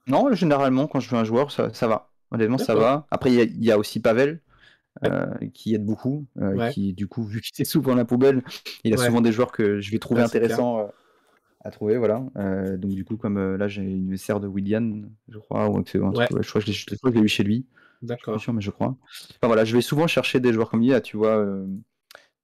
[0.09, 2.11] Non, généralement, quand je veux un joueur, ça, ça va.
[2.31, 3.07] Honnêtement, ça va.
[3.11, 4.41] Après, il y, a aussi Pavel.
[5.05, 8.43] Euh, qui aide beaucoup, euh, qui du coup, vu qu'il est souvent la poubelle,
[8.83, 10.91] il a souvent des joueurs que je vais trouver intéressants
[11.61, 12.25] à trouver, voilà.
[12.79, 16.61] donc du coup, comme là j'ai une SR de William, je crois, ou je crois
[16.61, 17.67] que je l'ai eu chez lui.
[18.03, 18.41] D'accord.
[18.41, 18.97] sûr, mais je crois.
[19.31, 21.47] Enfin voilà, je vais souvent chercher des joueurs comme lui, là, tu vois.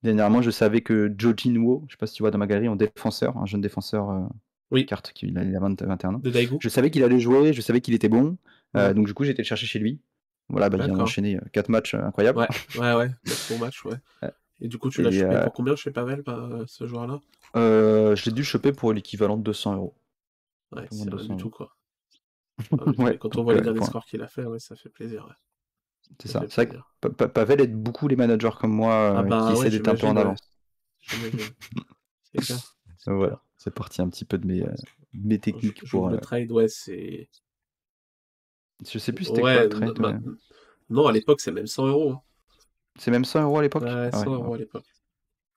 [0.04, 2.68] Dernièrement, je savais que Joe Jinwo, je sais pas si tu vois dans ma galerie,
[2.68, 4.20] en défenseur, un jeune défenseur euh,
[4.70, 4.84] oui.
[4.84, 6.18] carte qui il a 21 ans.
[6.18, 8.36] De Je savais qu'il allait jouer, je savais qu'il était bon.
[8.76, 10.00] Euh, donc du coup, j'ai été le chercher chez lui.
[10.48, 12.38] Voilà, bah, il a enchaîné 4 euh, matchs incroyables.
[12.38, 13.96] Ouais, ouais, ouais, 4 matchs, ouais.
[14.60, 16.22] Et du coup, tu l'as chopé pour combien chez Pavel,
[16.66, 17.20] ce joueur-là?
[17.54, 19.94] Je l'ai dû choper pour l'équivalent de 200 euros.
[20.72, 21.76] Ouais, c'est rien du tout, quoi.
[22.98, 25.26] ouais, quand on voit les derniers scores qu'il a fait, ouais, ça fait plaisir.
[26.20, 26.44] C'est ça.
[26.48, 29.70] C'est vrai que Pavel aide beaucoup les managers comme moi ah euh, bah qui essaient
[29.70, 30.40] d'être un peu en avance.
[31.08, 32.58] c'est clair.
[33.06, 34.74] Voilà, c'est parti un petit peu de mes, euh,
[35.12, 36.08] mes techniques je, pour.
[36.08, 37.28] Le euh, trade, ouais, c'est.
[38.90, 40.22] Je sais plus c'était quoi le trade.
[40.90, 42.12] Non, à l'époque, c'est même 100 euros.
[42.12, 42.20] hein.
[42.98, 43.82] C'est même 100 euros à l'époque?
[43.84, 44.36] Ouais, Ah 100 ouais.
[44.36, 44.84] euros à l'époque.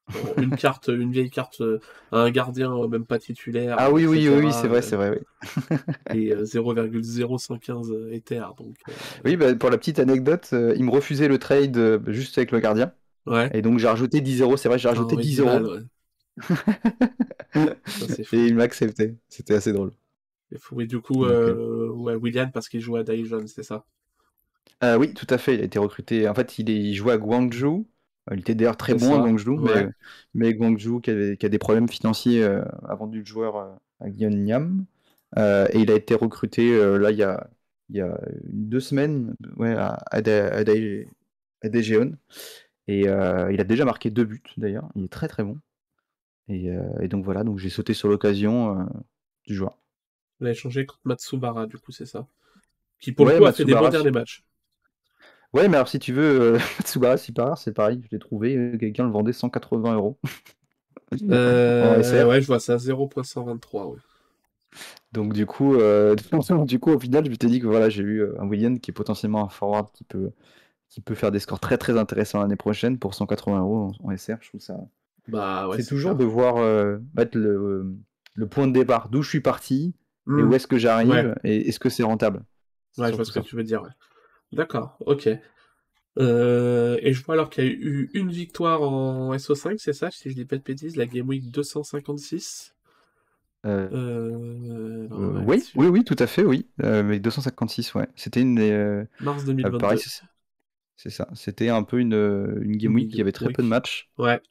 [0.10, 1.80] Bon, une carte, une vieille carte, euh,
[2.14, 3.76] un gardien euh, même pas titulaire.
[3.78, 5.78] Ah oui, oui, oui, c'est vrai, euh, c'est vrai, oui.
[6.16, 8.46] Et euh, 0,0115 Ether.
[8.58, 8.94] Donc, euh,
[9.26, 12.94] Oui, bah, pour la petite anecdote, il me refusait le trade juste avec le gardien.
[13.26, 13.50] ouais.
[13.54, 15.74] Et donc j'ai rajouté 10 euros, c'est vrai, j'ai rajouté En 10 original, euros.
[15.74, 15.82] ouais.
[18.34, 19.16] Et il m'a accepté.
[19.30, 19.92] C'était assez drôle.
[20.52, 23.86] Et du coup, euh, ouais, William, parce qu'il joue à Daejeon, c'est ça?
[24.84, 25.56] Euh, oui, tout à fait.
[25.56, 26.28] Il a été recruté.
[26.30, 27.88] En fait, il, est, il jouait à Guangzhou.
[28.30, 29.84] Euh, Il était d'ailleurs très bon à Guangzhou, ouais.
[29.84, 29.90] mais,
[30.34, 33.74] mais Guangzhou qui, avait- qui a des problèmes financiers euh, a vendu le joueur euh,
[34.00, 34.86] à Gyeongnam.
[35.38, 37.50] Euh, et il a été recruté euh, là il y a,
[37.90, 41.06] il y a deux semaines ouais, à, à, Da- à Dae-
[41.64, 42.18] à Daejeon.
[42.88, 44.90] Et euh, il a déjà marqué deux buts d'ailleurs.
[44.96, 45.60] Il est très très bon.
[46.50, 48.86] Et, euh, et donc voilà, donc j'ai sauté sur l'occasion euh,
[49.48, 49.78] du joueur.
[50.42, 52.28] Il a échangé contre Matsubara, du coup, c'est ça
[53.00, 54.44] Qui, pour Ouais, le coup, a fait des bons Matsubara, derniers matchs.
[55.54, 58.56] Ouais, mais alors si tu veux, euh, Tsubara, si par c'est pareil, je l'ai trouvé,
[58.56, 60.20] euh, quelqu'un le vendait 180 euros.
[61.30, 64.00] Euh, ouais, je vois ça, 0.123, ouais.
[65.14, 66.16] Donc du coup, euh,
[66.66, 68.94] du coup, au final, je m'étais dit que voilà, j'ai eu un William qui est
[68.94, 70.32] potentiellement un forward qui peut,
[70.90, 74.18] qui peut faire des scores très très intéressants l'année prochaine pour 180 euros en, en
[74.18, 74.38] SR.
[74.42, 74.78] Je trouve ça.
[75.28, 76.16] Bah ouais, c'est toujours clair.
[76.16, 77.96] de voir euh, mettre le,
[78.34, 79.96] le point de départ, d'où je suis parti
[80.28, 80.50] et Hmm.
[80.50, 81.34] où est-ce que j'arrive Ouais.
[81.44, 82.44] et est-ce que c'est rentable?
[82.98, 83.90] Ouais, je vois ce que tu veux dire, ouais.
[84.54, 85.30] D'accord, ok.
[86.20, 90.10] Euh, et je vois alors qu'il y a eu une victoire en SO5, c'est ça,
[90.10, 92.74] si je dis pas de bêtises, la Game Week 256.
[93.66, 96.68] Euh, Euh, non, ouais, oui, oui, oui, tout à fait, oui.
[96.78, 98.08] Mais 256, ouais.
[98.16, 98.72] C'était une des,
[99.22, 99.78] Mars euh, 2022.
[99.78, 101.28] pareil, c'est ça.
[101.36, 102.14] C'était un peu une,
[102.64, 103.56] une game week qui avait très week.
[103.58, 104.42] peu de matchs Ouais.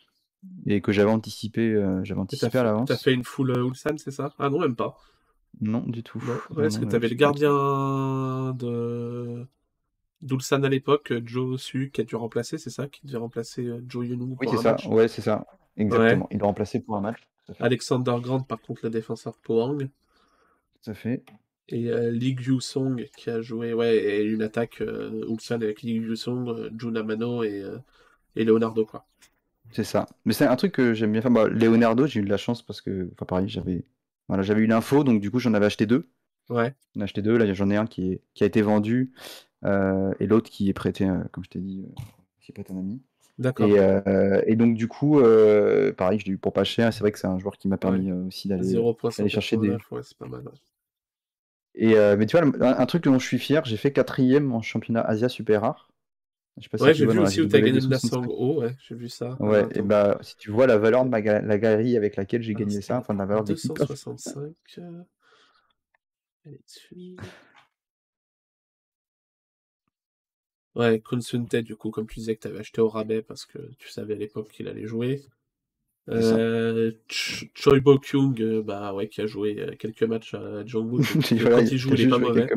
[0.66, 1.72] et que j'avais anticipé,
[2.04, 3.02] j'avais Et t'as anticipé à t'as l'avance.
[3.02, 4.32] fait une full Ulsan, c'est ça?
[4.38, 4.96] Ah non, même pas.
[5.60, 6.18] Non, du tout.
[6.18, 9.46] Ouais, parce que j'ai le gardien de
[10.22, 12.88] d'Ulsan à l'époque, euh, Joe Su, qui a dû remplacer, c'est ça?
[12.88, 14.72] Qui devait remplacer euh, Joe Yunu Oui, c'est ça.
[14.72, 14.86] match?
[14.86, 15.46] Ouais, c'est ça.
[15.76, 15.84] Ouais.
[15.84, 16.28] Exactement.
[16.30, 17.20] Il l'a remplacé pour un match.
[17.60, 19.78] Alexander Grant, par contre, le défenseur Pohang.
[20.82, 21.22] Tout à fait.
[21.68, 26.00] Et euh, Lee Gyu-song qui a joué, ouais, et une attaque euh, Ulsan avec Lee
[26.00, 27.78] Gyu-song, euh, Jun Amano et, euh,
[28.36, 29.04] et Leonardo, quoi.
[29.72, 30.06] C'est ça.
[30.24, 31.30] Mais c'est un truc que j'aime bien faire.
[31.30, 33.84] Bah, Leonardo, j'ai eu de la chance parce que, enfin, pareil, j'avais,
[34.28, 36.08] voilà, j'avais eu l'info, donc du coup, j'en avais acheté deux.
[36.48, 37.36] Ouais, J'en ai acheté deux.
[37.36, 39.12] Là, j'en ai un qui, est, qui a été vendu
[39.64, 42.02] euh, et l'autre qui est prêté, euh, comme je t'ai dit, euh,
[42.40, 43.02] qui est prêté à un ami.
[43.38, 43.68] d'accord.
[43.68, 45.20] Et, et donc, du coup,
[45.96, 46.92] pareil, je l'ai eu pour pas cher.
[46.92, 48.82] C'est vrai que c'est un joueur qui m'a permis aussi d'aller
[49.28, 49.68] chercher des.
[49.68, 50.42] 0.189, ouais, c'est pas mal.
[50.46, 50.54] ouais.
[51.74, 54.62] Et, mais tu vois, un, un truc dont je suis fier, j'ai fait quatrième en
[54.62, 55.88] championnat Asia Super Rare.
[56.58, 57.86] Je sais pas si Ouais, tu j'ai vu la aussi où t'as JW gagné le
[57.86, 58.22] 265.
[58.22, 59.36] Nassang haut, ouais, j'ai vu ça.
[59.40, 62.16] Ouais, Alors, et bah, si tu vois la valeur de ma ga- la galerie avec
[62.16, 63.72] laquelle j'ai gagné ça, enfin la valeur de l'équipe.
[63.74, 64.54] 265.
[64.78, 65.02] euh,
[66.46, 67.16] Allez, dessus.
[70.76, 73.58] Ouais, Kunsunte, du coup, comme tu disais que tu avais acheté au rabais parce que
[73.78, 75.22] tu savais à l'époque qu'il allait jouer.
[76.10, 80.38] Euh, Ch- Choi Bo Kyung, euh, bah ouais, qui a joué euh, quelques matchs à
[80.40, 80.64] euh,
[81.32, 82.48] voilà, quand il joue, il est pas mauvais.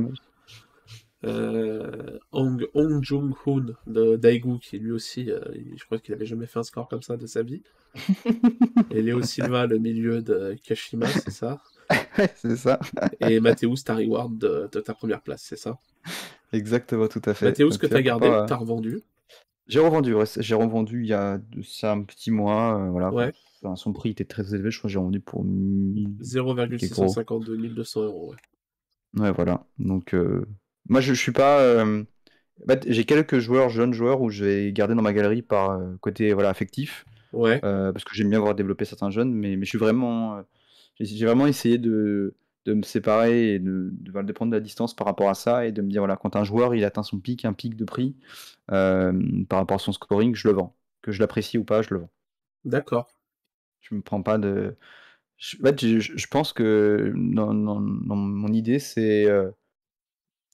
[1.26, 5.42] Euh, Hong, Hong Jung-hoon de Daegu, qui lui aussi, euh,
[5.76, 7.62] je crois qu'il avait jamais fait un score comme ça de sa vie.
[8.92, 11.60] Et Léo Silva, le milieu de Kashima, c'est ça.
[12.36, 12.80] C'est ça.
[13.20, 15.80] Et Mathéus, ta reward de, de ta première place, c'est ça.
[16.54, 17.48] Exactement, tout à fait.
[17.48, 19.02] Mathéus, que tu t'as vois, gardé, pas- que t'as revendu.
[19.68, 23.12] J'ai revendu, ouais, j'ai revendu il y a ça un petit mois, euh, voilà.
[23.12, 23.34] Ouais.
[23.64, 26.10] Enfin, son prix était très élevé, je crois que j'ai revendu pour 1000.
[26.22, 28.32] 0,652 1200 euros.
[29.16, 29.22] Ouais.
[29.22, 29.66] Ouais, voilà.
[29.80, 30.46] Donc, euh,
[30.90, 31.62] moi, je, je suis pas.
[31.62, 32.04] euh,
[32.64, 35.72] en fait, j'ai quelques joueurs, jeunes joueurs, où je vais garder dans ma galerie par
[35.72, 39.58] euh, côté voilà, affectif, Ouais, euh, parce que j'aime bien voir développer certains jeunes, mais,
[39.58, 40.38] mais je suis vraiment.
[40.40, 40.44] euh,
[41.00, 44.58] j'ai j'ai vraiment essayé de, de me séparer et de, de, voilà, de prendre de
[44.58, 46.86] la distance par rapport à ça et de me dire, voilà, quand un joueur il
[46.86, 48.16] atteint son pic, un pic de prix,
[48.72, 49.14] euh,
[49.50, 50.76] par rapport à son scoring, je le vends.
[51.04, 52.12] Que je l'apprécie ou pas, je le vends.
[52.64, 53.10] d'accord.
[53.82, 54.78] Je me prends pas de.
[55.38, 59.26] Je, en fait, je, je pense que dans, dans- dans mon idée, c'est.
[59.28, 59.52] euh,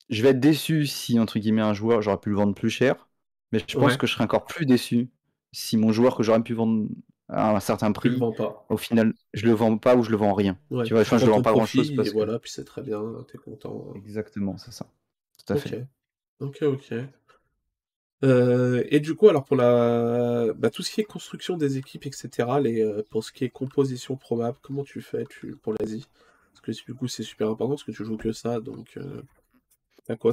[0.09, 3.09] je vais être déçu si, entre guillemets, un joueur, j'aurais pu le vendre plus cher,
[3.51, 3.97] mais je pense Ouais.
[3.97, 5.09] que je serais encore plus déçu
[5.51, 6.87] si mon joueur que j'aurais pu vendre
[7.29, 8.65] à un certain Tu le prix, vends pas.
[8.69, 10.59] au final, je le vends pas ou je le vends rien.
[10.69, 12.23] Ouais, Tu vois, enfin, je le vends pas grand chose parce et que.
[12.23, 13.93] voilà, puis c'est très bien, t'es content.
[13.95, 14.85] Exactement, c'est ça.
[15.43, 15.75] Tout à fait.
[16.39, 16.91] ok, ok.
[18.23, 22.05] Euh, et du coup, alors pour la, bah, tout ce qui est construction des équipes,
[22.05, 26.07] etc., les, euh, pour ce qui est composition probable, comment tu fais tu, pour l'Asie?
[26.53, 29.21] Parce que du coup, c'est super important parce que tu joues que ça, donc euh,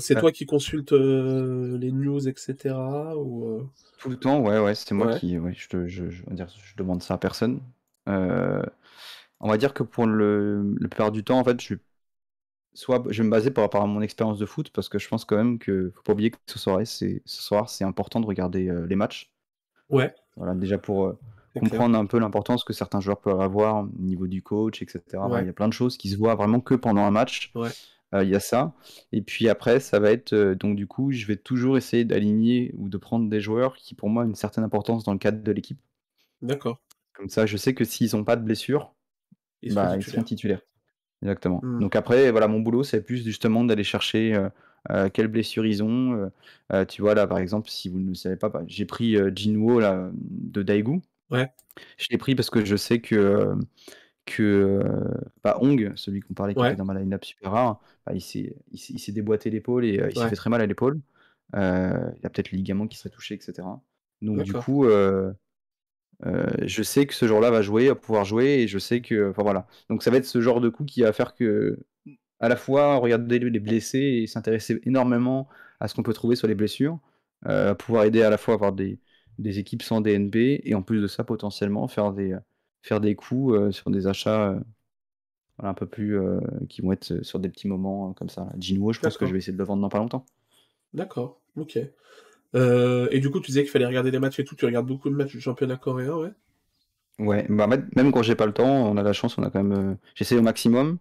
[0.00, 0.20] C'est Ouais.
[0.20, 3.66] toi qui consultes euh, les news, etc., ou euh,
[3.98, 5.18] Tout le temps, ouais, ouais, c'est moi Ouais.
[5.18, 7.60] qui, ouais, je, te- je, je, on va dire, je demande ça à personne.
[8.08, 8.62] Euh,
[9.40, 11.74] on va dire que pour le, la plupart du temps, en fait, je,
[12.74, 15.08] soit je vais me baser par rapport à mon expérience de foot parce que je
[15.08, 18.20] pense quand même que faut pas oublier que ce soir, c'est ce soir, c'est important
[18.20, 19.32] de regarder, les matchs.
[19.88, 20.14] Ouais.
[20.36, 21.14] Voilà, déjà pour,
[21.54, 25.28] comprendre un peu l'importance que certains joueurs peuvent avoir au niveau du coach et cetera.
[25.28, 27.52] Voilà, il y a plein de choses qui se voient vraiment que pendant un match.
[27.54, 27.70] Ouais.
[28.14, 28.74] Heu, il y a ça
[29.12, 32.72] et puis après ça va être, heu, donc du coup, je vais toujours essayer d'aligner
[32.76, 35.42] ou de prendre des joueurs qui pour moi ont une certaine importance dans le cadre
[35.42, 35.80] de l'équipe.
[36.42, 36.78] D'accord.
[37.14, 38.94] Comme ça, je sais que s'ils ont pas de blessure,
[39.62, 40.62] Ils sont bah, ils titulaires.
[41.22, 41.60] Exactement.
[41.62, 41.80] Mmh.
[41.80, 46.30] Donc après, voilà, mon boulot, c'est plus justement d'aller chercher, heu, quelles blessures ils ont,
[46.88, 50.10] tu vois, là, par exemple, si vous ne le savez pas, bah, j'ai pris, là,
[50.14, 51.00] de Daegu.
[51.30, 51.52] Ouais.
[51.96, 53.54] Je l'ai pris parce que je sais que,
[54.26, 56.72] que, heu, bah, Hong, celui qu'on parlait qui Ouais.
[56.72, 60.20] était dans ma line-up super rare, bah, il s'est déboîté l'épaule et heu, il s'est
[60.20, 60.28] Ouais.
[60.28, 61.00] fait très mal à l'épaule.
[61.56, 61.58] Heu,
[62.16, 63.82] il y a peut-être le ligament qui serait touché et cetera.
[64.22, 64.86] Donc du coup,
[66.62, 69.42] je sais que ce joueur-là va jouer, va pouvoir jouer et je sais que enfin
[69.42, 69.66] voilà.
[69.90, 71.78] Donc ça va être ce genre de coup qui va faire que,
[72.40, 75.48] à la fois regarder les blessés et s'intéresser énormément
[75.80, 76.98] à ce qu'on peut trouver sur les blessures,
[77.78, 78.98] pouvoir aider à la fois à avoir des
[79.38, 82.36] des équipes sans DNB et en plus de ça, potentiellement faire des,
[82.82, 84.64] faire des coups, heu, sur des achats, heu,
[85.58, 88.50] voilà un peu plus, heu, qui vont être sur des petits moments comme ça.
[88.58, 90.26] Jinwoo, je pense que je vais essayer de le vendre dans pas longtemps.
[90.94, 91.78] D'accord, OK.
[92.54, 95.10] Et du coup, tu disais qu'il fallait regarder les matchs et tout, tu regardes beaucoup
[95.10, 96.32] de matchs du championnat coréen, ouais?
[97.18, 99.50] Ouais, bah, même même quand j'ai pas le temps, on a la chance, on a
[99.50, 100.98] quand même, j'essaie au maximum,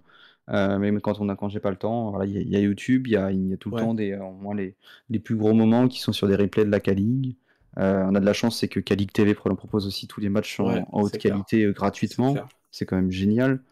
[0.48, 2.56] même quand on a quand j'ai pas le temps, voilà, il y a il y
[2.56, 3.88] a YouTube, il y a il y a tout le Ouais.
[3.88, 4.76] temps des, au moins les
[5.10, 7.38] les plus gros moments qui sont sur des replays de la K-League.
[7.78, 10.30] Heu, on a de la chance, c'est que K-League TV pro propose aussi tous les
[10.30, 11.18] matchs Ouais, en haute clair.
[11.18, 12.36] qualité, C'est gratuitement.
[12.72, 13.64] C'est quand même génial.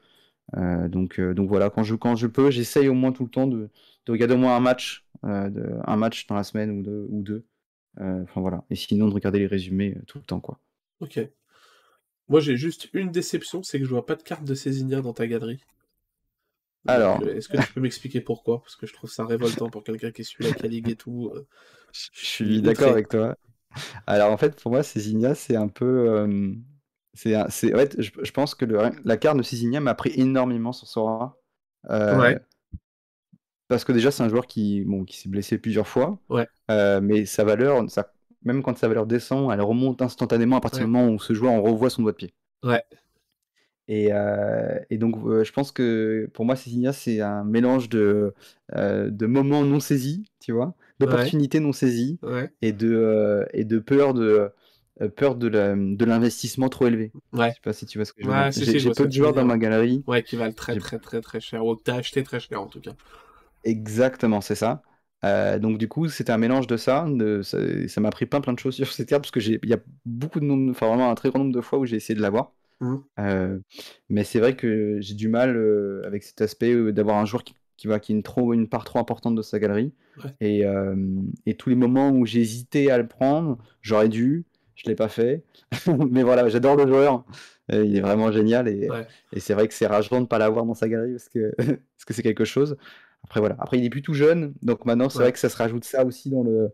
[0.57, 3.69] Heu, donc voilà, quand je quand je peux, j'essaye au moins tout le temps de
[4.07, 7.23] de regarder au moins un match, de un match dans la semaine ou 2 ou
[7.23, 7.45] 2.
[7.99, 10.59] Heu, enfin voilà et sinon de regarder les résumés, tout le temps, quoi.
[11.01, 11.19] OK.
[12.29, 15.11] Moi, j'ai juste une déception, c'est que je vois pas de carte de Cézinha dans
[15.11, 15.59] ta galerie.
[16.83, 18.61] Donc, Alors est-ce que tu peux m'expliquer pourquoi?
[18.61, 21.31] Parce que je trouve ça révoltant pour quelqu'un qui suit la K-League et tout,
[22.13, 23.35] Je suis d'accord avec toi.
[24.07, 26.63] Alors en fait, pour moi, Cézinha, c'est un peu, hem,
[27.13, 30.71] c'est en fait, je je pense que le la carte de Cézinha m'a appris énormément
[30.73, 31.37] sur Sora.
[31.89, 32.39] Heu Ouais.
[33.67, 36.47] parce que déjà, c'est un joueur qui, bon, qui s'est blessé plusieurs fois, Ouais.
[36.71, 37.85] heu, mais sa valeur,
[38.43, 40.85] même quand sa valeur descend, elle remonte instantanément à partir Ouais.
[40.85, 42.33] du moment où ce joueur, on revoit son doigt de pied.
[42.63, 42.83] Ouais.
[43.87, 48.33] Et donc je pense que pour moi, Cézinha, c'est un mélange de,
[48.75, 50.75] de moments non saisis, tu vois?
[50.99, 51.07] Ouais.
[51.07, 52.51] D'opportunités non saisies Ouais.
[52.61, 54.51] et de, heu et de peur de,
[55.01, 57.11] heu, peur de la de l'investissement trop élevé.
[57.33, 57.53] Je Ouais.
[57.53, 58.43] sais pas si tu vois ce que je veux dire?
[58.43, 60.03] Ouais, si, J'ai si, je peu de joueurs dans ma galerie.
[60.07, 62.61] Ouais, qui valent très, très, très, très cher ou que tu as acheté très cher,
[62.61, 62.93] en tout cas.
[63.63, 64.81] Exactement, c'est ça.
[65.23, 67.57] Heu, donc du coup, c'était un mélange de ça, de ça
[67.89, 69.73] ça m'a appris plein, plein de choses sur cette carte parce que j'ai il y
[69.73, 72.15] a beaucoup de nombre, enfin vraiment un très grand nombre de fois où j'ai essayé
[72.15, 72.53] de l'avoir.
[72.81, 73.03] Mmh.
[74.09, 75.57] Mais c'est vrai que j'ai du mal,
[76.05, 78.83] avec cet aspect, d'avoir un joueur qui qui va qui a une trop une part
[78.83, 80.35] trop importante de sa galerie Ouais.
[81.45, 85.09] et tous les moments où j'ai hésité à le prendre, j'aurais dû, je l'ai pas
[85.09, 85.43] fait.
[86.11, 87.25] Mais voilà, j'adore le joueur,
[87.71, 89.07] il est vraiment génial et Ouais.
[89.33, 92.05] et c'est vrai que c'est rageant de pas l'avoir dans sa galerie parce que parce
[92.05, 92.77] que c'est quelque chose.
[93.23, 95.57] Après voilà, après il est plus tout jeune, donc maintenant c'est vrai que ça se
[95.57, 96.71] rajoute ça aussi dans le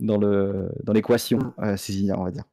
[0.00, 2.44] dans le dans l'équation, heu, Cézinha, on va dire.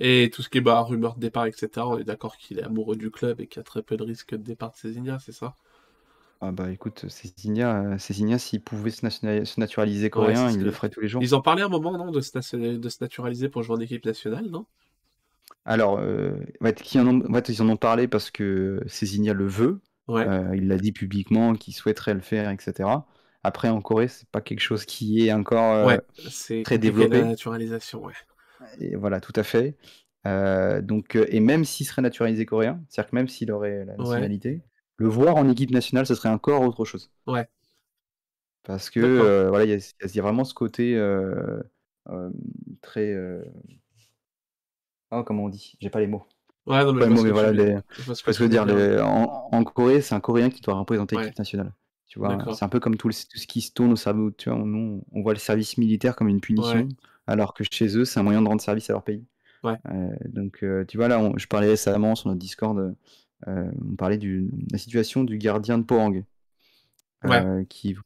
[0.00, 2.58] Et tout ce qui est, bah, rumeur de départ et cetera, on est d'accord qu'il
[2.58, 4.76] est amoureux du club et qu'il y a très peu de risques de départ de
[4.76, 5.54] Cézinha, c'est ça?
[6.42, 10.62] Ah bah, écoute, Cézinha, Cézinha s'il pouvait se nationali se naturaliser Ouais, coréen, ce il
[10.64, 11.28] le ferait tous les jours.
[11.28, 14.04] ils en parlaient un moment, non, de se de se naturaliser pour jouer en équipe
[14.06, 14.66] nationale, non?
[15.64, 19.46] Alors, heu, ouais, qui en ont fait, ils en ont parlé parce que Cézinha le
[19.46, 19.80] veut.
[20.08, 20.26] Ouais.
[20.26, 23.06] Heu, il l'a dit publiquement qu'il souhaiterait le faire et cetera.
[23.42, 27.18] Après en Corée, c'est pas quelque chose qui est encore, Ouais, c'est très compliqué la
[27.18, 27.26] développé.
[27.26, 28.14] naturalisation, ouais.
[28.80, 29.76] Et voilà, tout à fait.
[30.26, 33.96] Heu, donc heu et même s'il serait naturalisé coréen, c'est-à-dire que même s'il aurait la
[33.98, 34.26] Ouais.
[34.26, 34.62] nationalité,
[35.00, 37.10] le voir en équipe nationale, ce serait encore autre chose.
[37.26, 37.48] Ouais.
[38.62, 41.62] Parce que, heu, voilà, il y a il y a vraiment ce côté, heu,
[42.08, 42.32] hem,
[42.82, 43.14] très,
[45.10, 45.74] oh comment on dit?
[45.80, 46.26] J'ai pas les mots.
[46.66, 48.64] Ouais, non, mais pas je les mots, mais voilà, les je que ce dire?
[48.66, 51.22] Les en en Corée, c'est un Coréen qui doit représenter Ouais.
[51.22, 51.72] l'équipe nationale,
[52.06, 52.52] tu vois?
[52.52, 54.58] C'est un peu comme tout le tout ce qui se tourne au cerveau, tu vois?
[54.58, 56.86] On voit le service militaire comme une Ouais.
[56.86, 56.88] punition,
[57.26, 59.24] alors que chez eux, c'est un moyen de rendre service à leur pays.
[59.62, 59.80] Ouais.
[60.26, 62.94] Donc tu vois, là, on je parlais récemment sur notre Discord,
[63.46, 66.22] on parlait de la situation du gardien de Pohang,
[67.24, 67.42] Ouais.
[67.42, 67.96] heu, qui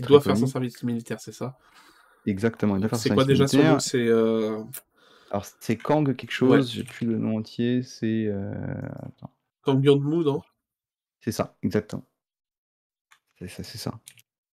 [0.00, 1.56] doit faire son service militaire, c'est ça?
[2.26, 3.78] Exactement, C'est quoi déjà son nom?
[3.78, 4.64] C'est, heu
[5.30, 6.58] Alors c'est Kang quelque Ouais.
[6.58, 9.30] chose, j'ai plus le nom entier, c'est, attends.
[9.62, 10.40] Kang Byung-moo, non?
[11.20, 12.06] C'est ça, exactement.
[13.38, 13.98] C'est ça, c'est ça.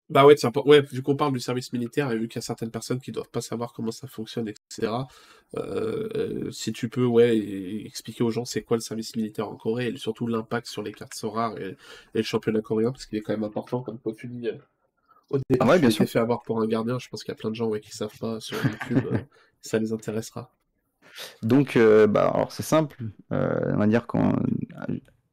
[0.08, 0.36] Bah ouais,
[0.66, 3.10] ouais, vu qu'on parle du service militaire et vu qu'il y a certaines personnes qui
[3.10, 4.92] doivent pas savoir comment ça fonctionne, etc.
[5.56, 7.36] Euh, euh, si tu peux, ouais,
[7.84, 10.92] expliquer aux gens c'est quoi le service militaire en Corée et surtout l'impact sur les
[10.92, 11.70] cartes rares et,
[12.14, 14.48] et, le championnat coréen parce qu'il est quand même important, comme toi tu dis.
[14.48, 14.54] Euh,
[15.30, 16.08] au départ, ah ouais, bien sûr.
[16.08, 17.00] fait avoir pour un gardien.
[17.00, 19.08] Je pense qu'il y a plein de gens ouais, qui savent pas sur YouTube.
[19.60, 20.52] ça les intéressera.
[21.42, 23.02] Donc, bah, alors c'est simple.
[23.30, 24.36] on va dire qu'on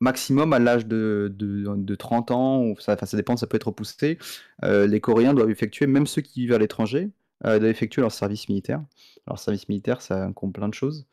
[0.04, 4.20] maximum à l'âge de, de, 30 ans, ou ça, ça dépend, ça peut être repoussé,
[4.64, 7.10] euh, les Coréens doivent effectuer, même ceux qui vivent à l'étranger,
[7.46, 8.84] euh, doivent effectuer leur service militaire.
[9.26, 11.08] Alors service militaire, ça compte plein de choses.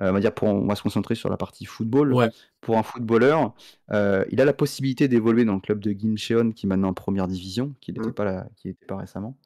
[0.00, 2.30] Euh, on, va dire pour, on va se concentrer sur la partie football.
[2.60, 3.54] Pour un footballeur,
[3.90, 7.28] il a la possibilité d'évoluer dans le club de Gimcheon, qui est maintenant en première
[7.28, 8.14] division, qui n'était mmh.
[8.14, 9.38] pas, là, qui pas récemment,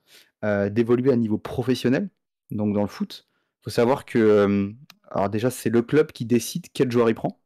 [0.42, 2.10] d'évoluer à niveau professionnel,
[2.50, 3.28] donc dans le foot.
[3.60, 4.72] Il faut savoir que,
[5.10, 7.40] alors déjà, c'est le club qui décide quel joueur il prend.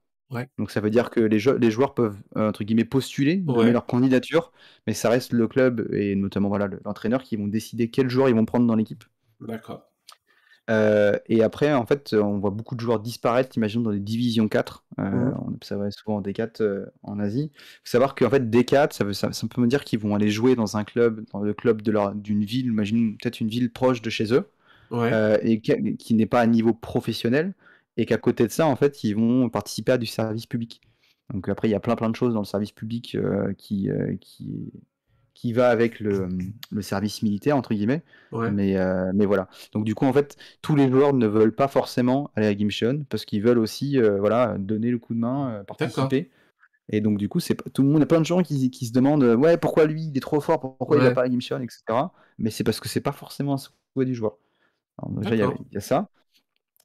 [0.58, 3.86] Donc ça veut dire que les, les joueurs peuvent, euh, entre guillemets, postuler, donner leur
[3.86, 4.52] candidature,
[4.86, 8.34] mais ça reste le club et notamment voilà, l'entraîneur qui vont décider quel joueur ils
[8.34, 9.04] vont prendre dans l'équipe.
[9.40, 9.88] D'accord.
[10.70, 14.48] Euh, et après, en fait, on voit beaucoup de joueurs disparaître, imagine, dans des divisions
[14.48, 14.84] 4.
[15.00, 15.56] Euh, mmh.
[15.62, 17.50] Ça va souvent en D4 en Asie.
[17.52, 20.30] Il faut savoir qu'en fait, D4, ça, veut, ça, peut me dire qu'ils vont aller
[20.30, 24.10] jouer dans un club, dans le club d'une ville, imagine peut-être une ville proche de
[24.10, 24.48] chez eux,
[25.42, 27.54] et qui n'est pas à niveau professionnel
[27.96, 30.80] et qu'à côté de ça, en fait, ils vont participer à du service public.
[31.32, 33.90] Donc après, il y a plein plein de choses dans le service public euh, qui,
[33.90, 34.72] euh, qui,
[35.34, 36.28] qui va avec le,
[36.70, 38.02] le, service militaire, entre guillemets.
[38.32, 39.48] Mais, euh, mais voilà.
[39.72, 43.04] Donc du coup, en fait, tous les joueurs ne veulent pas forcément aller à Gimcheon
[43.08, 46.30] parce qu'ils veulent aussi voilà, donner le coup de main, participer.
[46.88, 48.70] Et donc du coup, c'est tout le monde, il y a plein de gens qui,
[48.70, 51.30] qui, se demandent ouais pourquoi lui il est trop fort, pourquoi il va pas à
[51.30, 51.82] Gimcheon, etc.
[52.38, 54.36] Mais c'est parce que c'est pas forcément un souhait du joueur.
[54.98, 56.08] Alors, déjà, il y, a ça.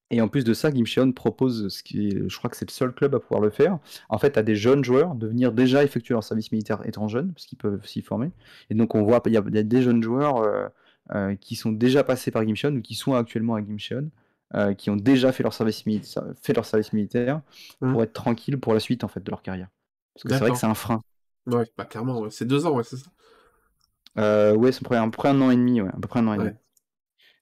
[0.09, 2.93] Et en plus de ça, Gimcheon propose, ce qui je crois que c'est le seul
[2.93, 3.77] club à pouvoir le faire,
[4.09, 7.33] en fait, à des jeunes joueurs de venir déjà effectuer leur service militaire étant jeunes,
[7.33, 8.31] parce qu'ils peuvent s'y former.
[8.69, 10.67] Et donc on voit, il y, a, des jeunes joueurs euh,
[11.13, 14.09] euh, qui sont déjà passés par Gimcheon ou qui sont actuellement à Gimcheon,
[14.55, 17.41] euh, qui ont déjà fait leur service, militaire, fait leur service militaire
[17.81, 17.91] mmh.
[17.91, 19.67] pour être tranquilles pour la suite en fait de leur carrière.
[20.13, 21.01] Parce que c'est vrai que c'est un frein.
[21.47, 24.53] Ouais, bah clairement, c'est deux ans, ouais, c'est ça.
[24.55, 26.33] ouais, c'est à peu près un an et demi, ouais, à peu près un an
[26.33, 26.51] et demi.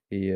[0.10, 0.34] Et,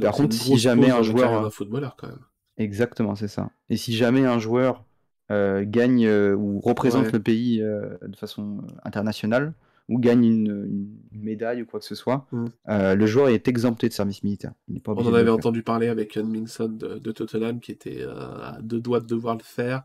[0.00, 1.52] par contre, si jamais un joueur.
[1.52, 2.18] footballeur quand même.
[2.56, 3.50] Exactement, c'est ça.
[3.68, 4.84] Et si jamais un joueur
[5.30, 9.54] euh, gagne euh, ou représente le pays euh, de façon internationale,
[9.88, 12.46] ou gagne une, médaille ou quoi que ce soit, mm.
[12.94, 14.52] le joueur est exempté de service militaire.
[14.86, 19.00] On en avait entendu parler avec Minson de, de, Tottenham qui était à deux doigts
[19.00, 19.82] de devoir le faire.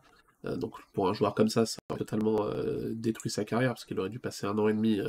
[0.56, 2.46] donc pour un joueur comme ça, ça aurait totalement
[2.92, 5.00] détruit sa carrière parce qu'il aurait dû passer un an et demi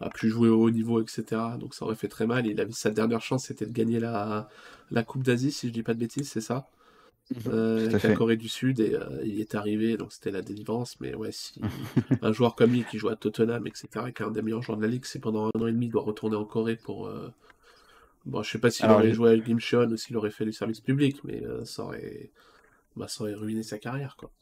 [0.00, 1.24] a plus joué au haut niveau, etc.
[1.58, 2.46] Donc ça aurait fait très mal.
[2.46, 4.48] Il avait sa dernière chance, c'était de gagner la,
[4.90, 6.68] la Coupe d'Asie, si je dis pas de bêtises, c'est ça?
[7.34, 7.52] Mhm.
[7.52, 11.00] euh, avec la Corée du Sud et euh, il est arrivé, donc c'était la délivrance.
[11.00, 11.60] Mais ouais, si
[12.22, 14.78] un joueur comme lui qui joue à Tottenham, etc., qui est un des meilleurs joueurs
[14.78, 17.08] de la ligue, c'est pendant un an et demi, il doit retourner en Corée pour.
[17.08, 17.32] Euh...
[18.26, 20.80] Bon, je sais pas s'il aurait joué avec Gimcheon ou s'il aurait fait du service
[20.80, 22.30] public, mais euh, ça, aurait...
[22.96, 24.32] Bah, ça aurait ruiné sa carrière, quoi.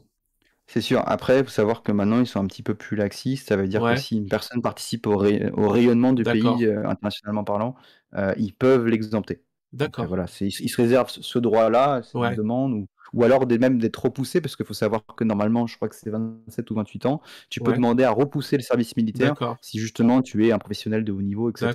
[0.66, 1.02] C'est sûr.
[1.06, 3.48] Après, il faut savoir que maintenant, ils sont un petit peu plus laxistes.
[3.48, 7.74] Ça veut dire que si une personne participe au, rayonnement du pays, euh, internationalement parlant,
[8.14, 9.42] euh, ils peuvent l'exempter.
[9.72, 10.06] D'accord.
[10.06, 14.40] voilà, ils, se réservent ce droit-là, c'est une demande, ou, ou alors même d'être repoussé,
[14.40, 17.60] parce qu'il faut savoir que normalement, je crois que c'est 27 ou 28 ans, tu
[17.60, 21.22] peux demander à repousser le service militaire si justement tu es un professionnel de haut
[21.22, 21.72] niveau, etc.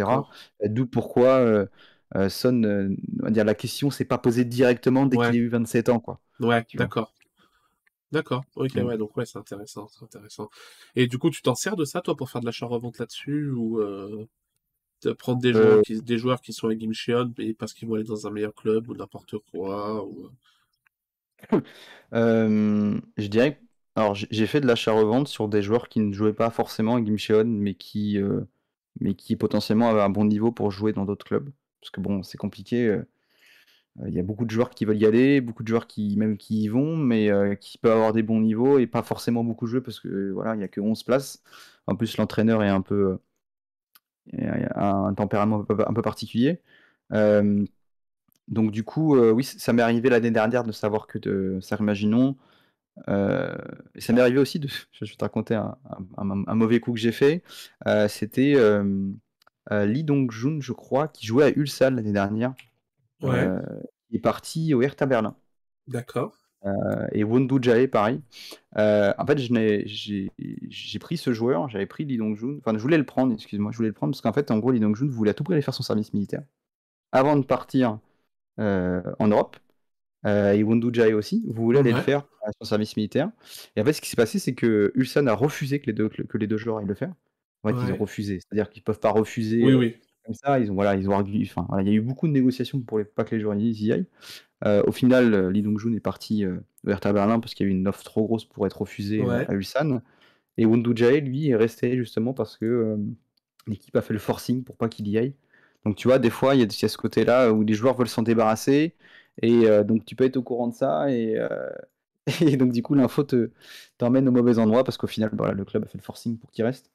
[0.65, 1.67] D'où pourquoi
[2.15, 5.49] euh, Son, on va dire, la question s'est pas posée directement dès qu'il a eu
[5.49, 6.21] 27 ans, quoi.
[6.39, 7.11] Ouais, d'accord.
[8.11, 10.49] D'accord, ok, ouais, donc ouais, c'est intéressant, c'est intéressant.
[10.95, 13.79] Et du coup, tu t'en sers de ça, toi, pour faire de l'achat-revente là-dessus, ou
[13.79, 14.25] euh,
[15.19, 18.03] prendre des joueurs, euh qui, des joueurs qui sont à Gimcheon parce qu'ils vont aller
[18.03, 20.29] dans un meilleur club ou n'importe quoi, ou...
[22.13, 22.99] Euh?
[23.17, 23.61] je dirais,
[23.95, 27.45] alors j'ai fait de l'achat-revente sur des joueurs qui ne jouaient pas forcément à Gimcheon,
[27.45, 28.19] mais qui,
[28.99, 31.49] mais qui potentiellement avaient un bon niveau pour jouer dans d'autres clubs.
[31.79, 32.99] Parce que bon, c'est compliqué.
[34.07, 36.37] Il y a beaucoup de joueurs qui veulent y aller, beaucoup de joueurs qui même
[36.37, 37.29] qui y vont, mais
[37.59, 40.61] qui peuvent avoir des bons niveaux et pas forcément beaucoup jouer parce que voilà, il
[40.61, 41.43] y a que 11 places.
[41.87, 43.19] En plus, l'entraîneur est un peu
[44.37, 46.61] a un tempérament un peu particulier.
[48.47, 52.37] donc du coup, oui, ça m'est arrivé l'année dernière de savoir que de ça imaginons
[53.07, 57.11] et ça m'est arrivé aussi de je vais te raconter un, mauvais coup que j'ai
[57.11, 57.43] fait.
[58.07, 58.55] C'était
[59.71, 62.53] Lee Dong-jun, je crois, qui jouait à Ulsan l'année dernière.
[63.23, 63.59] Euh,
[64.09, 65.35] il est parti au Hertha Berlin.
[65.87, 66.35] D'accord.
[66.65, 68.21] Euh, et Wondu Jae, pareil.
[68.77, 72.57] Euh, en fait, j'ai pris ce joueur, j'avais pris Lee Dong-jun.
[72.59, 74.71] Enfin, je voulais le prendre, excuse-moi, je voulais le prendre parce qu'en fait, en gros,
[74.71, 76.43] Lee Dong-jun voulait à tout prix aller faire son service militaire
[77.11, 77.99] avant de partir
[78.57, 79.55] en Europe.
[80.25, 83.31] et Wondu Jae aussi, vous voulez aller le faire à son service militaire.
[83.75, 86.09] Et en fait, ce qui s'est passé, c'est que Ulsan a refusé que les deux,
[86.09, 87.13] que les deux joueurs aillent le faire.
[87.63, 87.97] En fait, ils ont Ouais.
[87.97, 88.39] refusé.
[88.39, 89.97] C'est-à-dire qu'ils peuvent pas refuser, Oui, oui.
[90.29, 90.59] Comme ça.
[90.59, 92.79] Ils ont voilà, ils ont argu enfin, voilà, il y a eu beaucoup de négociations
[92.81, 94.07] pour les pas que les joueurs y aillent.
[94.87, 97.75] Au final, heu, Lee Dong-jun est parti, au Hertha Berlin parce qu'il y a eu
[97.75, 99.45] une offre trop grosse pour être refusée, Ouais.
[99.49, 100.01] à Ulsan
[100.57, 102.97] et Wondou Jahel, lui, est resté justement parce que,
[103.67, 105.35] l'équipe a fait le forcing pour pas qu'il y aille.
[105.85, 107.73] Donc tu vois, des fois, il y a il y a ce côté-là où les
[107.75, 108.95] joueurs veulent s'en débarrasser
[109.41, 111.07] et donc tu peux être au courant de ça
[112.41, 113.51] et donc du coup, l'info te
[113.97, 116.51] t'emmène au mauvais endroit parce qu'au final, voilà, le club a fait le forcing pour
[116.51, 116.91] qu'il reste.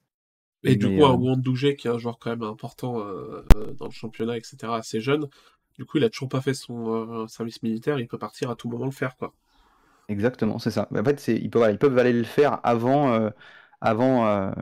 [0.65, 3.45] Et du coup, un heu Won Dujé, qui est un joueur quand même important, heu,
[3.79, 5.27] dans le championnat et cetera, assez jeune,
[5.75, 8.69] du coup, il a toujours pas fait son, service militaire, il peut partir à tout
[8.69, 9.33] moment le faire, quoi.
[10.07, 10.87] Exactement, c'est ça.
[10.91, 13.31] Mais en fait, ils peuvent voilà, ils peuvent aller le faire avant,
[13.81, 14.53] avant,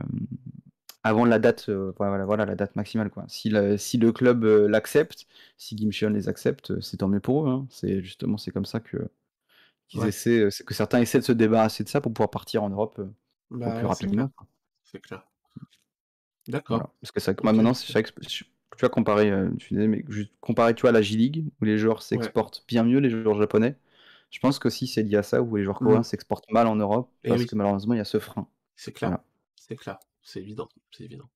[1.02, 3.24] avant la date, voilà voilà, la date maximale, quoi.
[3.28, 5.26] Si le si le club, l'accepte,
[5.58, 7.66] si Gimcheon les accepte, c'est tant mieux pour eux, hein.
[7.70, 8.96] C'est justement, c'est comme ça que
[9.88, 10.08] qu'ils Ouais.
[10.08, 12.70] essaient, heu, c'est que certains essaient de se débarrasser de ça pour pouvoir partir en
[12.70, 13.00] Europe,
[13.50, 14.26] Bah, plus ouais,
[14.84, 15.26] c'est clair.
[16.70, 16.94] Voilà, D'accord.
[17.00, 18.46] parce que que OK, maintenant, c'est vrai que tu
[18.80, 22.02] vois comparé, tu disais mais juste comparé, tu vois, à la J-League où les joueurs
[22.14, 22.32] Ouais.
[22.32, 23.76] s'exportent bien mieux, les joueurs japonais,
[24.30, 26.04] je pense qu'aussi c'est lié à ça, où les joueurs coréens Mmh.
[26.04, 28.48] s'exportent mal en Europe Et parce que malheureusement, il y a ce frein.
[28.76, 29.12] C'est clair.
[29.12, 29.24] Voilà.
[29.56, 29.98] C'est clair.
[30.22, 31.28] C'est évident, c'est évident.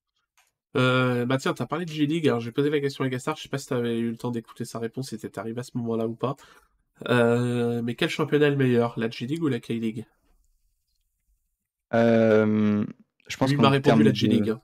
[0.76, 3.36] Heu, bah, tiens, tu as parlé de J-League, alors j'ai posé la question à Gassard,
[3.36, 5.38] je sais pas si tu avais eu le temps d'écouter sa réponse, si tu étais
[5.40, 6.36] arrivé à ce moment-là ou pas.
[7.08, 10.06] Heu, mais quel championnat est le meilleur, la J-League ou la K-League?
[11.90, 12.86] Hem,
[13.28, 14.62] je pense Lui m'a répondu la de hein.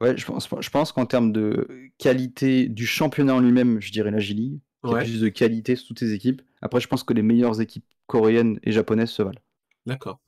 [0.00, 1.66] Ouais, je pense je pense qu'en termes de
[1.98, 4.98] qualité du championnat en lui-même, je dirais la J-League, qui a Ouais.
[4.98, 6.42] plus de qualité sur toutes ces équipes.
[6.62, 9.40] Après, je pense que les meilleures équipes coréennes et japonaises se valent.
[9.86, 10.20] D'accord.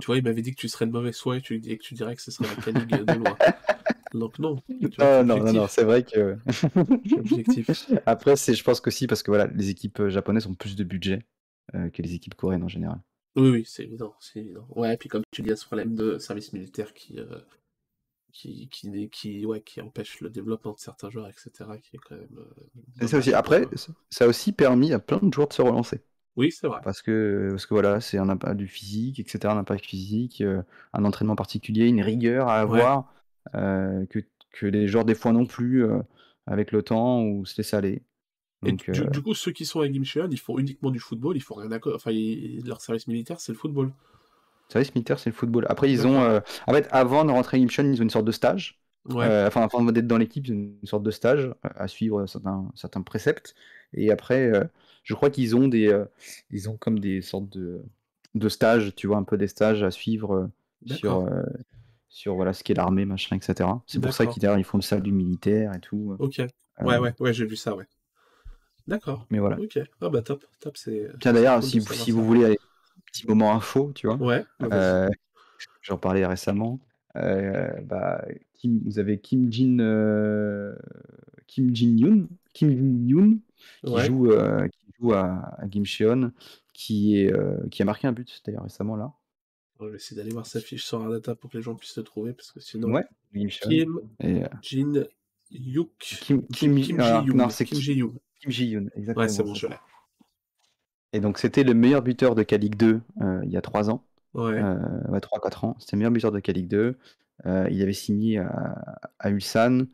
[0.00, 1.82] Tu vois, il m'avait dit que tu serais de mauvaise foi et tu et que
[1.82, 3.40] tu dirais que ce serait la K-League, de loin.
[4.14, 4.62] Donc non,
[4.98, 5.68] Ah non, non, non, objectif.
[5.68, 6.38] c'est vrai que
[7.16, 7.68] objectif.
[8.06, 10.84] après, c'est je pense qu'aussi parce que voilà, les équipes, heu, japonaises ont plus de
[10.84, 11.26] budget,
[11.74, 13.00] heu, que les équipes coréennes en général.
[13.36, 14.66] Oui, oui, c'est évident, c'est évident.
[14.70, 17.28] Ouais, puis comme tu dis, il y a ce problème de service militaire qui, heu,
[18.32, 21.98] qui qui qui ouais, qui empêche le développement de certains joueurs et cetera, qui est
[21.98, 22.44] quand même,
[23.00, 23.32] C'est ça aussi.
[23.34, 26.02] Après, heu ç ça a aussi permis à plein de joueurs de se relancer.
[26.36, 26.80] Oui, c'est vrai.
[26.82, 30.42] Parce que parce que voilà, c'est un impa du physique et cetera, un impact physique,
[30.42, 30.62] heu,
[30.92, 32.82] un entraînement particulier, une rigueur à Ouais.
[32.82, 33.12] avoir,
[33.52, 34.20] que
[34.52, 35.84] que les joueurs des fois n'ont plus,
[36.46, 38.02] avec le temps ou se laissent aller.
[38.64, 38.72] Et
[39.08, 41.72] du coup, ceux qui sont à Gimcheon, ils font uniquement du football, ils font rien
[41.72, 43.92] à enfin, ils leur service militaire, c'est le football?
[44.68, 45.66] Service militaire, c'est le football.
[45.68, 48.24] Après, ils ont, heu, en fait, avant de rentrer à Gimcheon, ils ont une sorte
[48.24, 49.26] de stage, Ouais.
[49.26, 52.26] heu, enfin, avant d'être dans l'équipe, ils ont une sorte de stage, heu, à suivre
[52.26, 53.54] certains certains préceptes
[53.94, 54.50] et après,
[55.04, 55.94] je crois qu'ils ont des,
[56.50, 57.82] ils ont comme des sortes de
[58.34, 60.48] de stages, tu vois, un peu des stages à suivre,
[60.86, 61.28] sur,
[62.08, 63.82] sur voilà, ce qu'est l'armée, machin et cetera.
[63.86, 66.40] C'est pour ça qu'ils ils font le salut militaire et tout, OK.
[66.80, 67.84] Ouais, ouais, ouais, j'ai vu ça, ouais.
[68.86, 69.26] D'accord.
[69.30, 69.56] Mais voilà.
[69.58, 69.78] OK.
[70.00, 72.58] Ah bah top, top, c'est Tiens d'ailleurs, cool si si vous voulez aller
[73.12, 74.20] petit moment info, tu vois?
[74.20, 74.72] Ouais, vas-y.
[74.72, 75.08] Heu,
[75.82, 76.80] j'en parlais récemment,
[77.16, 80.76] heu, bah, Kim vous avez Kim Jin, heu,
[81.46, 83.38] Kim Jin-Yoon Kim Ji-Yoon
[83.84, 84.06] qui Ouais.
[84.06, 84.28] joue,
[84.72, 86.32] qui joue à à Gimcheon,
[86.74, 87.32] qui est,
[87.70, 89.12] qui a marqué un but d'ailleurs récemment là.
[89.78, 92.04] On va essayer d'aller voir sa fiche sur Ardata pour que les gens puissent le
[92.04, 93.04] trouver, parce que sinon Ouais,
[93.60, 95.90] Kim et heu Jin-Hyuk,
[96.20, 97.78] Kim Kim Kim Ji Kim non, Kim.
[98.38, 99.76] Kim Ji-Yoon, Ouais, c'est exactement, bon, je l'ai.
[101.12, 104.04] Et donc c'était le meilleur buteur de K-League 2, heu, il y a 3 ans,
[104.34, 104.52] Ouais.
[104.58, 104.78] heu,
[105.10, 105.76] ouais 3-4 ans.
[105.78, 106.96] C'était le meilleur buteur de K-League 2,
[107.46, 108.84] heu, il avait signé à
[109.18, 109.86] à Ulsan,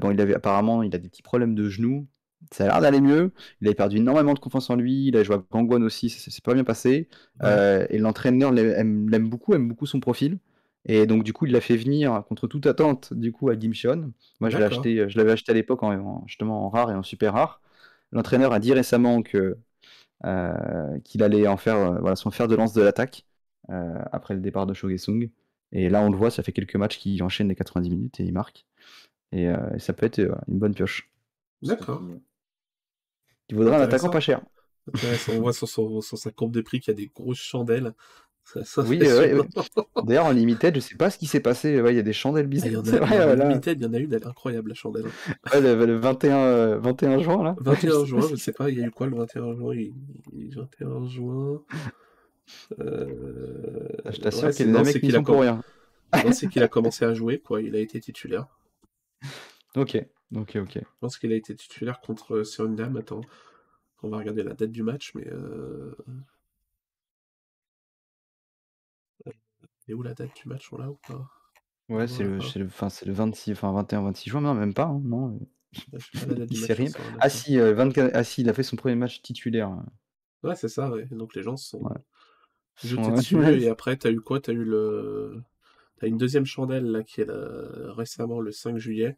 [0.00, 2.06] bon, il avait apparemment, il a des petits problèmes de genoux.
[2.52, 3.32] Ça a l'air d'aller mieux.
[3.60, 6.30] Il avait perdu énormément de confiance en lui, il a joué à Gangwon aussi, ça
[6.30, 7.08] s'est pas bien passé,
[7.40, 7.62] Ouais.
[7.90, 10.38] et l'entraîneur l'ai aime l'aime beaucoup aime beaucoup son profil
[10.84, 14.12] et donc du coup, il l'a fait venir contre toute attente, du coup, à Gimcheon.
[14.40, 14.64] Moi, je D'accord.
[14.66, 17.60] acheté, l'avais acheté à l'époque en en justement en rare et en super rare.
[18.12, 19.58] L'entraîneur a dit récemment que,
[21.04, 23.26] qu'il allait en faire, heu, voilà, son fer de lance de l'attaque,
[23.70, 25.30] heu, après le départ de Cho Tae-Sung
[25.72, 28.24] et là, on le voit, ça fait quelques matchs qu'il enchaîne les 90 minutes et
[28.24, 28.66] il marque
[29.32, 31.10] et ça peut être, une bonne pioche.
[31.62, 32.02] D'accord.
[33.48, 34.42] Il vaudra un attaquant pas cher.
[35.30, 37.94] On voit sur sur sa courbe de prix qu'il y a des grosses chandelles.
[38.78, 39.44] Oui, ouais, ouais.
[40.04, 42.12] D'ailleurs, en limited, je sais pas ce qui s'est passé, ouais, il y a des
[42.12, 43.48] chandelles Ah, bizarres, en vrai, là.
[43.48, 45.04] limited, il y en a une, elle est incroyable la chandelle,
[45.54, 48.52] le le 21, heu, 21 juin là, je 21 sais pas juin, je qui sais
[48.52, 49.74] pas, il y a eu quoi le 21 juin?
[49.74, 49.92] Il
[50.34, 51.62] il 21 juin,
[52.80, 55.60] heu, Je t'assure qu'il y a des mecs pour rien.
[56.32, 58.46] c'est qu'il a commencé à jouer, quoi, il a été titulaire.
[59.76, 59.96] OK.
[60.34, 60.78] OK, OK.
[60.78, 62.96] Je pense qu'il a été titulaire contre Suriname.
[62.96, 63.20] Attends,
[64.02, 65.26] on va regarder la date du match, mais
[69.94, 70.72] où la date du match?
[70.72, 71.28] On l'a ou pas?
[71.88, 75.38] Ouais, c'est le le le 26, enfin 21-26 juin, non, même pas, hein, non,
[76.26, 76.92] date il sait rien.
[77.20, 79.76] Ah si, 24 ah si, il a fait son 1er match titulaire, heu
[80.42, 81.80] Ouais, c'est ça, ouais, donc les gens se Ouais.
[81.80, 81.98] sont
[82.76, 84.40] Son jetés dessus et après tu as eu quoi?
[84.40, 85.42] Tu as eu le
[86.00, 89.16] T'as une deuxième chandelle là qui est récemment le 5 juillet.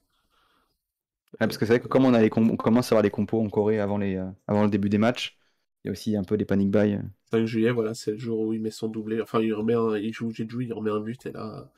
[1.39, 3.41] parce que c'est vrai que comme on, a les on commence à avoir les compos
[3.43, 5.39] en Corée avant, les, euh, avant le début des matchs,
[5.85, 6.99] il y a aussi un peu des panic buy.
[7.30, 9.20] 5 juillet, voilà, c'est le jour où il met son doublé.
[9.20, 11.70] Enfin, il remet un, il joue Jeju, il remet un but et là,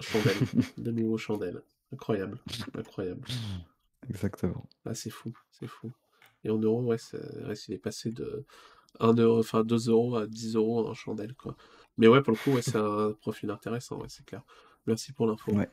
[0.00, 0.34] chandelle,
[0.78, 1.62] de nouveau chandelle.
[1.92, 2.40] Incroyable,
[2.76, 3.22] incroyable.
[4.08, 4.68] Exactement.
[4.84, 5.92] Ah, c'est fou, c'est fou.
[6.42, 7.20] Et en euros, ouais, c'est,
[7.68, 8.44] il est passé de
[8.98, 11.56] 1 euro, enfin 2 euros à 10 euros en chandelle, quoi.
[11.98, 14.42] Mais ouais, pour le coup, ouais, c'est un profil intéressant, ouais, c'est clair.
[14.86, 15.52] Merci pour l'info.
[15.52, 15.68] Ouais.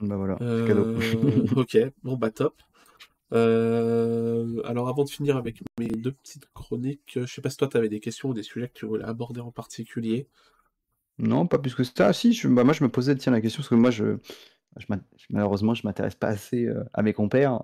[0.00, 0.86] Bah voilà, cadeau.
[0.86, 2.54] Euh, ok, bon bah top.
[3.34, 7.68] Euh, alors avant de finir avec mes deux petites chroniques, je sais pas si toi
[7.68, 10.28] tu avais des questions ou des sujets que tu voulais aborder en particulier.
[11.18, 12.08] Non, pas plus que ça.
[12.08, 14.18] Ah, si, je, bah, moi je me posais tiens, la question parce que moi je,
[15.30, 17.62] malheureusement je m'intéresse pas assez euh, à mes compères.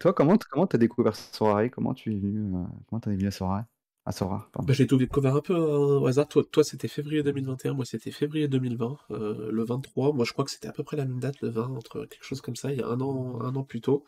[0.00, 2.52] Toi, comment comment t'as découvert Sorare Comment tu es venu,
[2.88, 3.64] comment t'es venu à Sorare
[4.06, 4.48] à Sora.
[4.54, 6.28] Bah, j'ai tout découvert un peu hein, au hasard.
[6.28, 10.12] Toi, toi c'était février 2021, moi c'était février 2020, euh, le 23.
[10.12, 12.24] Moi je crois que c'était à peu près la même date, le 20, entre quelque
[12.24, 14.04] chose comme ça, il y a un an, un an plus tôt.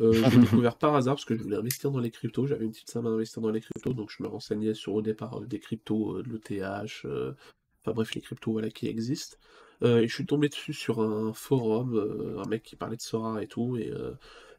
[0.00, 2.46] Euh, j'ai découvert par hasard parce que je voulais investir dans les cryptos.
[2.46, 5.02] J'avais une petite somme à investir dans les cryptos, donc je me renseignais sur au
[5.02, 7.06] départ euh, des cryptos, de l'ETH,
[7.82, 9.36] enfin bref, les cryptos voilà, qui existent.
[9.82, 13.46] et je suis tombé dessus sur un forum, un mec qui parlait de Sora et
[13.46, 13.92] tout, et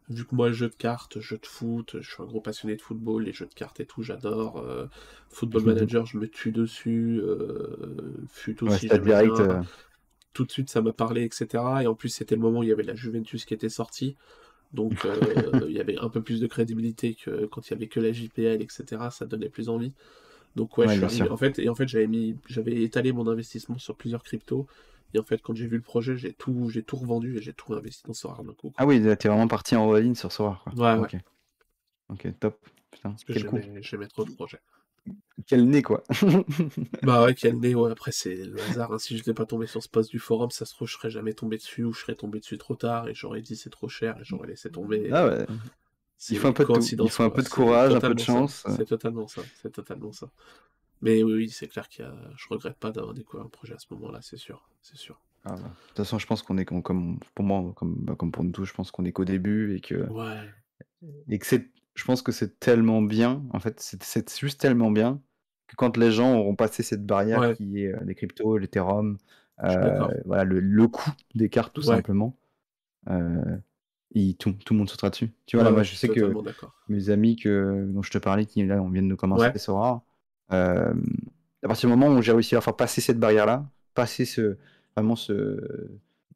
[0.09, 2.81] vu que moi, jeu de cartes, jeu de foot, je suis un gros passionné de
[2.81, 4.57] football, les jeux de cartes et tout, j'adore.
[4.57, 4.87] Euh,
[5.29, 5.63] football.
[5.63, 7.19] Manager, je me tue dessus.
[7.21, 9.61] Euh, fut aussi, direct, euh.
[10.33, 11.63] Tout de suite, ça m'a parlé, etc.
[11.81, 14.15] Et en plus, c'était le moment où il y avait la Juventus qui était sortie.
[14.73, 14.93] Donc,
[15.67, 18.11] il y avait un peu plus de crédibilité que quand il y avait que la
[18.11, 18.83] JPL, etc.
[19.11, 19.93] Ça donnait plus envie.
[20.55, 23.77] Donc, ouais, je suis en fait, et en fait, j'avais mis, j'avais étalé mon investissement
[23.77, 24.67] sur plusieurs cryptos.
[25.13, 27.53] Et en fait, quand j'ai vu le projet, j'ai tout, j'ai tout revendu et j'ai
[27.53, 28.73] tout investi dans Sora d'un coup.
[28.77, 30.61] Ah oui, t'es vraiment parti en all-in sur Sora.
[30.75, 31.21] Ouais, ouais.
[32.09, 32.57] Ok, top.
[32.91, 33.33] Putain, Parce que
[33.81, 34.59] j'aimais trop le projet.
[35.45, 36.03] Quel nez, quoi.
[37.03, 37.91] bah ouais, quel nez, ouais.
[37.91, 38.91] Après, c'est le hasard.
[38.91, 38.97] Hein.
[38.97, 41.11] Si je n'étais pas tombé sur ce poste du forum, ça se trouve, je serais
[41.11, 43.87] jamais tombé dessus ou je serais tombé dessus trop tard et j'aurais dit c'est trop
[43.87, 45.09] cher et j'aurais laissé tomber.
[45.11, 45.45] Ah ouais.
[46.29, 48.65] Il faut un peu de, Il faut un peu de courage, un peu de chance.
[48.75, 49.41] C'est totalement ça.
[49.61, 50.29] C'est totalement ça.
[51.01, 52.13] Mais oui, c'est clair y a...
[52.35, 55.21] je regrette pas d'avoir découvert un projet à ce moment-là, c'est sûr, c'est sûr.
[55.45, 55.55] Ah.
[55.55, 58.51] De toute façon, je pense qu'on est comme, pour moi, comme, bah, comme pour nous
[58.51, 60.41] tous, je pense qu'on est qu'au début et que, ouais.
[61.29, 65.19] et que c'est, je pense que c'est tellement bien, en fait, c'est juste tellement bien
[65.67, 69.17] que quand les gens auront passé cette barrière qui est euh, les cryptos, l'Ethereum,
[69.63, 72.37] euh, voilà, le, le, coût des cartes tout simplement,
[73.09, 73.57] euh,
[74.37, 75.31] tout, tout, le monde sautera dessus.
[75.47, 76.33] Tu vois, là, moi, je sais que
[76.87, 80.03] mes amis que, dont je te parlais, qui là, on vient de commencer, c'est rare
[80.53, 80.93] euh,
[81.63, 84.57] à partir du moment où j'ai réussi à faire passer cette barrière-là, passer ce,
[84.95, 85.89] vraiment ce,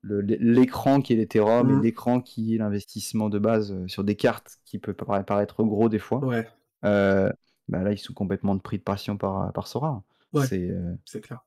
[0.04, 1.82] l'écran qui est l'Ethereum et mmh.
[1.82, 6.00] l'écran qui est l'investissement de base euh, sur des cartes qui peut paraître gros des
[6.00, 6.48] fois, ouais.
[6.86, 7.30] euh,
[7.68, 10.04] bah là ils sont complètement de prix de passion par, par Sora.
[10.34, 11.46] Ouais, c'est euh, clair.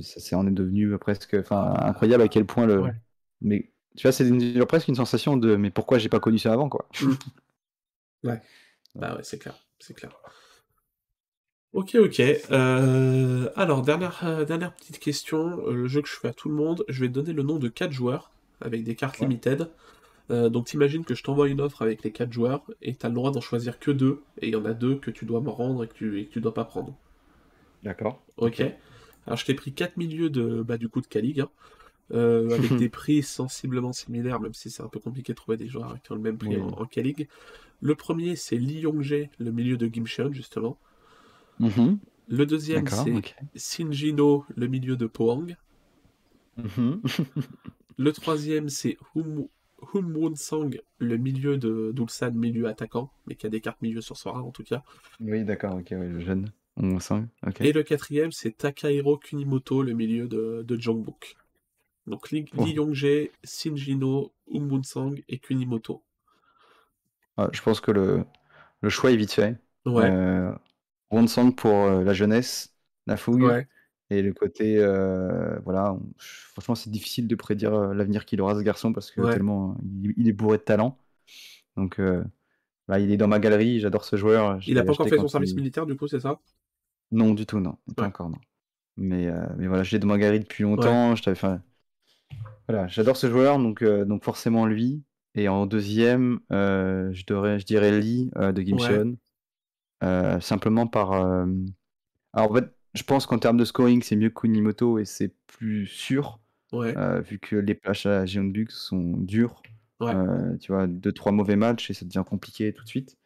[0.00, 2.84] C'est on est devenu presque incroyable à quel point le.
[3.42, 4.30] Mais tu vois, c'est
[4.66, 6.88] presque une sensation de mais pourquoi j'ai pas connu ça avant quoi.
[7.00, 7.12] Mmh.
[8.24, 8.40] Ouais.
[8.96, 10.10] Bah ouais, c'est clair, c'est clair.
[11.76, 12.20] Ok, ok.
[12.20, 15.60] Euh, alors, dernière, euh, dernière petite question.
[15.66, 17.58] Euh, le jeu que je fais à tout le monde, je vais donner le nom
[17.58, 18.30] de 4 joueurs
[18.62, 19.68] avec des cartes limited.
[20.30, 23.30] donc, t'imagines que je t'envoie une offre avec les 4 joueurs et t'as le droit
[23.30, 24.22] d'en choisir que deux.
[24.40, 26.24] Et il y en a deux que tu dois me rendre et que tu, et
[26.24, 26.94] que tu dois pas prendre.
[27.82, 28.22] D'accord.
[28.38, 28.62] Ok.
[29.26, 31.50] Alors, je t'ai pris 4 milieux de, bah, du coup de hein.
[32.10, 35.94] avec des prix sensiblement similaires, même si c'est un peu compliqué de trouver des joueurs
[36.02, 37.28] qui ont le même prix en, en K-League.
[37.82, 40.78] Le premier, c'est Lee Yongjae, le milieu de Gimcheon, justement.
[41.60, 41.98] Mhm.
[42.28, 43.12] Le deuxième, c'est
[43.54, 45.56] Shinjino, le milieu de Poang.
[46.56, 47.02] Mhm.
[47.98, 49.46] le troisième, c'est Hum,
[49.94, 54.16] hum Sang, le milieu de d'Ulsan, milieu attaquant, mais qui a des cartes milieu sur
[54.16, 54.82] Sora en tout cas.
[55.20, 56.50] Oui, d'accord, ok, le jeune.
[56.78, 57.26] Hum Sang,
[57.60, 61.36] Et le quatrième, c'est Takahiro Kunimoto, le milieu de, de Jongbuk.
[62.06, 62.66] Donc Li, oh.
[62.66, 66.02] Yongjae, Shinjino, Hum Sang et Kunimoto.
[67.38, 68.24] Ah, je pense que le,
[68.80, 69.58] le choix est vite fait.
[69.84, 70.10] Ouais.
[70.10, 70.52] Euh,
[71.26, 72.74] Song pour euh, la jeunesse,
[73.06, 73.66] la fougue.
[74.08, 78.60] Et le côté, euh, voilà, franchement, c'est difficile de prédire euh, l'avenir qu'il aura ce
[78.60, 79.76] garçon parce que tellement
[80.16, 80.96] il, est bourré de talent.
[81.76, 84.60] Donc, là, il est dans ma galerie, j'adore ce joueur.
[84.66, 86.40] Il a pas encore fait son service militaire, du coup, c'est ça?
[87.10, 88.38] Non, du tout, non, pas encore, non.
[88.96, 89.28] Mais,
[89.58, 91.16] mais voilà, je l'ai dans ma galerie depuis longtemps.
[91.16, 91.58] Je fait...
[92.68, 95.02] Voilà, j'adore ce joueur, donc, donc forcément lui.
[95.34, 99.16] Et en deuxième, je, dirais, je dirais Lee de Gimcheon.
[100.02, 101.12] Euh, simplement par.
[101.12, 101.46] Euh,
[102.32, 105.34] alors, en fait, je pense qu'en termes de scoring, c'est mieux que Kunimoto et c'est
[105.46, 106.38] plus sûr.
[106.72, 109.62] Euh, vu que les plages à Jeonbuk sont dures.
[110.60, 113.16] tu vois, deux, trois mauvais matchs et ça devient compliqué tout de suite.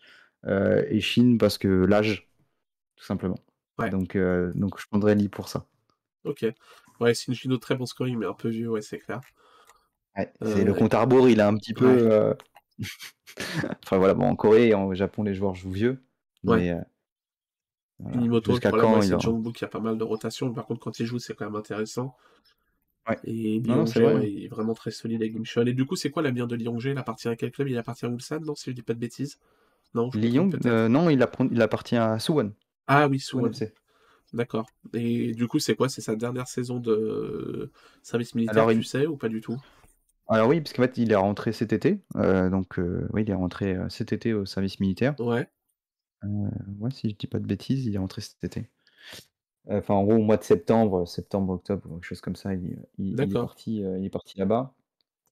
[0.46, 2.28] et Shin parce que l'âge,
[2.96, 3.38] tout simplement.
[3.90, 4.16] Donc,
[4.54, 5.66] donc je prendrais Lee pour ça.
[6.24, 6.44] Ok.
[7.00, 9.20] Ouais, Shinjino, très bon scoring, mais un peu vieux, ouais, c'est clair.
[10.16, 11.86] Ouais, c'est le compte à rebours, il a un petit peu.
[11.86, 12.12] Ouais.
[12.12, 12.34] euh,
[13.84, 16.02] enfin voilà, bon, en Corée et au Japon, les joueurs jouent vieux.
[16.44, 16.58] Ouais.
[16.58, 16.80] Mais euh,
[17.98, 18.18] voilà.
[18.18, 20.52] Unimoto, le problème, c'est Jungkook qui a pas mal de rotation.
[20.52, 22.16] Par contre, quand il joue, c'est quand même intéressant.
[23.08, 23.18] Ouais.
[23.24, 24.28] Et Non, non, vrai.
[24.30, 25.66] il est vraiment très solide avec Gimchon.
[25.66, 27.68] Et du coup, c'est quoi l'avenir de Lyongjae Il appartient à quel club?
[27.68, 29.38] Il appartient à Ulsan, non Si je dis pas de bêtises?
[29.94, 32.52] Non, Lyon, euh, non, il, appartient à Suwon.
[32.86, 33.50] Ah oui, Suwon.
[34.32, 34.66] D'accord.
[34.94, 35.88] Et du coup, c'est quoi?
[35.88, 37.70] C'est sa dernière saison de
[38.02, 39.56] service militaire, Alors, tu il- sais, ou pas du tout?
[40.28, 41.98] Alors oui, parce qu'en fait, il est rentré cet été.
[42.16, 45.16] euh, donc, euh, oui, il est rentré cet été au service militaire.
[45.18, 45.48] Ouais.
[46.24, 46.50] Euh,
[46.80, 48.68] ouais, si je dis pas de bêtises, il est rentré cet été.
[49.70, 52.78] Euh, Enfin, en gros, au mois de septembre, septembre, octobre, quelque chose comme ça, il,
[52.98, 54.74] il- il est parti, euh, il est parti là-bas.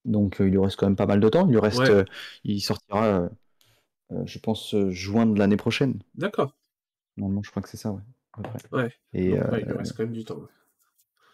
[0.05, 1.47] Donc, euh, il lui reste quand même pas mal de temps.
[1.49, 1.91] Il lui reste, Ouais.
[1.91, 2.05] euh,
[2.45, 3.29] il sortira, euh,
[4.13, 6.01] euh, je pense, euh, juin de l'année prochaine.
[6.15, 6.55] D'accord.
[7.17, 8.03] Normalement, je crois que c'est ça, ouais.
[8.73, 8.91] Ouais.
[9.13, 10.39] Et Donc, euh, ouais, il lui reste quand même du temps.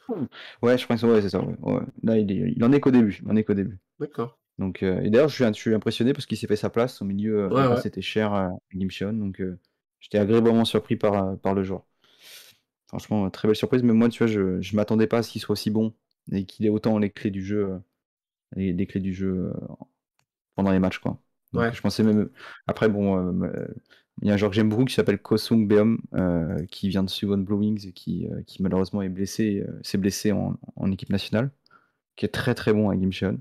[0.09, 0.17] ouais.
[0.63, 1.41] ouais, je pense que ouais, c'est ça.
[1.41, 1.81] ouais, ouais.
[2.03, 3.21] Là, il, est- il en est qu'au début.
[3.23, 3.79] Il en est qu'au début.
[3.99, 4.39] D'accord.
[4.59, 7.03] Donc, euh, et d'ailleurs, je suis, je suis impressionné parce qu'il s'est fait sa place
[7.03, 7.45] au milieu.
[7.45, 7.83] euh, Ouais, ouais.
[7.83, 9.13] c'était cher à Gimcheon.
[9.15, 9.59] Donc, euh,
[10.01, 11.85] j'étais agréablement surpris par, par le joueur.
[12.89, 13.83] Franchement, très belle surprise.
[13.83, 15.95] Mais moi, tu vois, je je m'attendais pas à ce qu'il soit aussi bon
[16.33, 17.81] et qu'il ait autant les clés du jeu,
[18.57, 19.53] les, les clés du jeu
[20.55, 21.21] pendant les matchs, quoi.
[21.53, 21.73] Donc, Ouais.
[21.75, 22.29] je pensais même.
[22.67, 23.67] Après, bon, euh,
[24.23, 27.03] il y a un joueur que j'aime beaucoup qui s'appelle Kosung Beom, euh, qui vient
[27.05, 30.91] de Suwon Blue Wings et qui, euh, qui malheureusement est blessé, s'est blessé en, en
[30.93, 31.51] équipe nationale,
[32.17, 33.39] qui est très très bon à Gimcheon.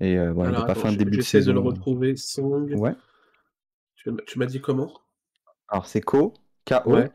[0.00, 1.60] Et euh, voilà, il Alors, n'a pas fait un début de j'essaie de le saison.
[1.60, 2.16] retrouver.
[2.16, 2.74] Song.
[2.74, 2.94] Ouais.
[3.94, 4.92] Tu, m'as dit comment?
[5.68, 6.34] Alors, c'est Ko,
[6.66, 7.10] K-O, Ouais.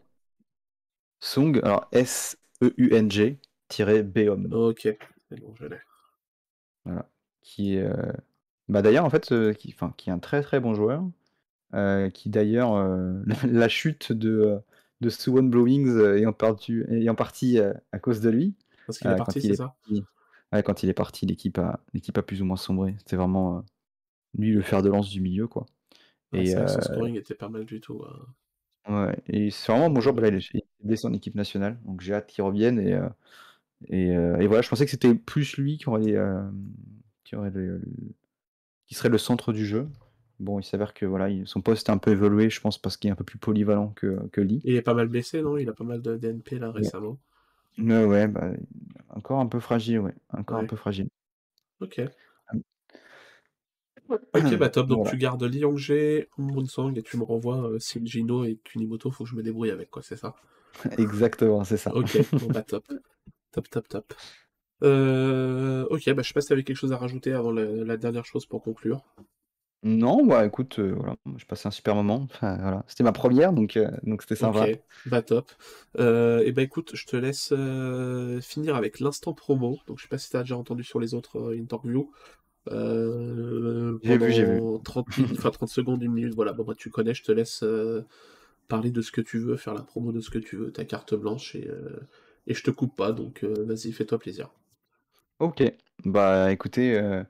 [1.19, 4.47] Sung, alors S-E-U-N-G, tiré Beom.
[4.51, 4.87] Ok.
[5.29, 5.79] C'est bon, je l'ai.
[6.85, 7.09] Voilà.
[7.41, 7.83] Qui est.
[7.83, 8.11] euh,
[8.69, 11.03] Bah d'ailleurs, en fait, euh, qui, enfin, qui est un très très bon joueur.
[11.75, 14.59] euh, qui d'ailleurs, euh, la, la chute de,
[15.01, 18.55] de Suwon Blowings euh, ayant, perdu, ayant partie euh, à cause de lui.
[18.87, 19.75] Parce qu'il est parti, il c'est est ça?
[20.55, 22.95] Ouais, quand il est parti, l'équipe a, l'équipe a plus ou moins sombré.
[22.99, 23.61] C'était vraiment euh,
[24.37, 25.65] lui le fer de lance du milieu, quoi.
[26.31, 28.03] Ouais, Et, c'est vrai que son euh, scoring était pas mal du tout.
[28.07, 28.27] hein.
[28.87, 30.19] ouais, et c'est vraiment Ouais, joueur.
[30.21, 32.79] là, il est est blessé en équipe nationale, donc j'ai hâte qu'il revienne.
[32.79, 33.09] Et, euh,
[33.89, 36.15] et, et voilà, je pensais que c'était plus lui qui aurait,
[37.23, 37.51] qui aurait
[38.89, 39.87] serait le centre du jeu.
[40.39, 42.97] Bon, il s'avère que voilà, il- son poste a un peu évolué, je pense, parce
[42.97, 44.65] qu'il est un peu plus polyvalent que, que Lee.
[44.65, 45.55] Il est pas mal blessé, non?
[45.57, 47.21] Il a pas mal de DNP là récemment.
[47.77, 48.51] Mais ouais, bah,
[49.09, 50.15] encore un peu fragile, ouais.
[50.33, 50.67] Encore un Ouais.
[50.67, 51.09] peu fragile.
[51.79, 51.99] Ok.
[54.09, 54.87] Ok, bah top.
[54.87, 55.11] Donc Voilà.
[55.11, 59.09] tu gardes Lyongjae, Munsang et tu me renvoies euh, Shinjino et Kunimoto.
[59.11, 60.35] Faut que je me débrouille avec, quoi, c'est ça?
[60.97, 61.91] Exactement, c'est ça.
[61.91, 62.85] Ok, bon bah top.
[63.51, 64.13] Top, top, top.
[64.83, 67.97] Euh, ok, bah je sais pas si t'avais quelque chose à rajouter avant la, la
[67.97, 69.03] dernière chose pour conclure.
[69.85, 72.27] Non, bah écoute, euh, voilà, j'ai passé un super moment.
[72.33, 72.83] Enfin, voilà.
[72.87, 74.67] C'était ma première, donc euh, donc c'était sympa.
[74.67, 75.51] Ok, bah top.
[75.99, 79.77] Euh, et bah écoute, je te laisse euh, finir avec l'instant promo.
[79.85, 82.11] Donc je sais pas si t'as déjà entendu sur les autres interviews.
[82.67, 84.59] J'ai vu, j'ai vu.
[84.59, 87.31] pendant 30 minutes, enfin 30 secondes, une minute, voilà, bon bah tu connais, je te
[87.31, 87.63] laisse
[88.67, 90.83] parler de ce que tu veux, faire la promo de ce que tu veux, ta
[90.83, 91.69] carte blanche et,
[92.47, 94.49] et je te coupe pas, donc vas-y, fais-toi plaisir.
[95.39, 95.63] Ok,
[96.05, 97.21] bah écoutez, euh,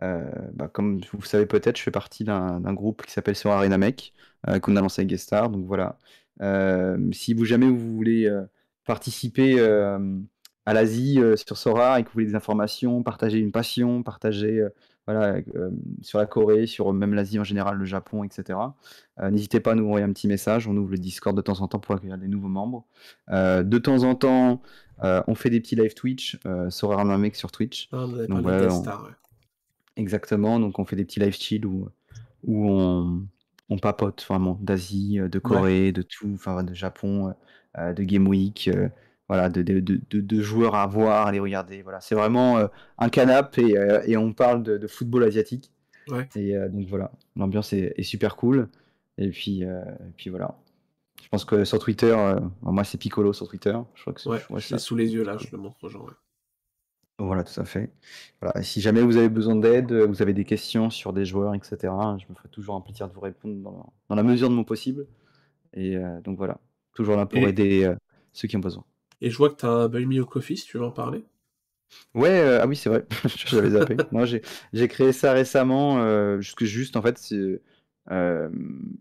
[0.00, 3.78] bah, comme vous le savez peut-être, je fais partie d'un groupe qui s'appelle Sur Arena
[3.78, 4.12] Mech,
[4.48, 5.98] euh, qu'on a lancé avec Guestar, donc voilà.
[6.40, 8.42] Euh, si vous jamais vous voulez euh,
[8.86, 9.98] participer euh,
[10.66, 14.60] à l'Asie euh, sur Sora et que vous voulez des informations, partager une passion, partager
[14.60, 14.68] euh,
[15.06, 15.70] voilà, euh,
[16.02, 18.58] sur la Corée, sur même l'Asie en général, le Japon, etc.
[19.20, 21.60] euh, N'hésitez pas à nous envoyer un petit message, on ouvre le Discord de temps
[21.60, 22.86] en temps pour accueillir des nouveaux membres.
[23.30, 24.62] Euh, de temps en temps,
[25.02, 27.88] euh, on fait des petits live Twitch, euh, Sora Arena Mech sur Twitch.
[27.92, 29.10] Ah, on Donc parlé de voilà, on- Star, ouais.
[29.98, 31.88] Exactement, donc on fait des petits live chill où,
[32.44, 33.26] où on,
[33.68, 37.34] on papote vraiment d'Asie, euh, de Corée, de tout, enfin de Japon,
[37.76, 38.88] euh, de Game Week, euh,
[39.28, 41.82] voilà, de, de, de, de- de joueurs à voir, à les regarder.
[41.82, 45.70] Voilà, c'est vraiment euh, un canap et, euh, et on parle de, de football asiatique.
[46.08, 46.26] Ouais.
[46.36, 48.68] Et euh, donc voilà, l'ambiance est, est super cool.
[49.18, 50.56] Et puis, euh, et puis voilà.
[51.22, 53.76] Je pense que sur Twitter, euh, moi c'est Piccolo sur Twitter.
[53.96, 54.78] Je crois que c'est Ouais, je l'ai ça.
[54.78, 56.04] sous les yeux là, je le montre aux gens.
[56.04, 56.12] ouais.
[57.18, 57.90] Voilà, tout à fait.
[58.40, 58.62] Voilà.
[58.62, 62.16] Si jamais vous avez besoin d'aide, euh, vous avez des questions sur des joueurs, etc.,
[62.18, 64.54] je me ferai toujours un plaisir de vous répondre dans la, dans la mesure de
[64.54, 65.06] mon possible.
[65.74, 66.58] Et euh, donc voilà,
[66.94, 67.96] toujours là pour Et- aider euh,
[68.32, 68.84] ceux qui ont besoin.
[69.20, 71.24] Et je vois que t'as un Buy Me Coffee, si tu veux en parler?
[72.14, 73.06] Ouais, euh, ah oui, c'est vrai,
[73.46, 74.02] j'avais zappé.
[74.10, 74.42] Moi, j'ai
[74.72, 77.62] j'ai créé ça récemment, euh, juste, que juste en fait, c'est,
[78.10, 78.50] euh,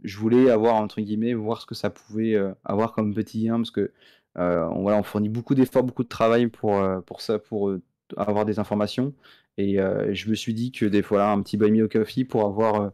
[0.03, 3.57] je voulais avoir, entre guillemets, voir ce que ça pouvait euh, avoir comme petit lien,
[3.57, 3.91] parce que
[4.37, 7.69] euh, on, voilà, on fournit beaucoup d'efforts, beaucoup de travail pour, euh, pour ça, pour
[7.69, 7.81] euh,
[8.15, 9.13] avoir des informations.
[9.57, 11.87] Et euh, je me suis dit que des fois, là, un petit buy me a
[11.87, 12.89] coffee pour avoir euh,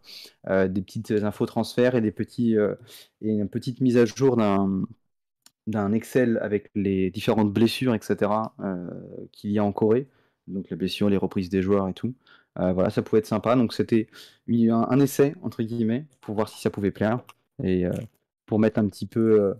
[0.49, 2.75] euh, des petites infos transferts et des petits, euh,
[3.21, 4.83] et une petite mise à jour d'un
[5.67, 8.31] d'un Excel avec les différentes blessures, etc.,
[9.31, 10.07] qu'il y a en Corée.
[10.47, 12.13] Donc les blessures, les reprises des joueurs et tout.
[12.57, 13.55] Voilà, ça pouvait être sympa.
[13.55, 14.07] Donc c'était
[14.49, 17.21] un, un, essai, entre guillemets, pour voir si ça pouvait plaire.
[17.63, 17.85] Et
[18.45, 19.55] pour mettre un petit peu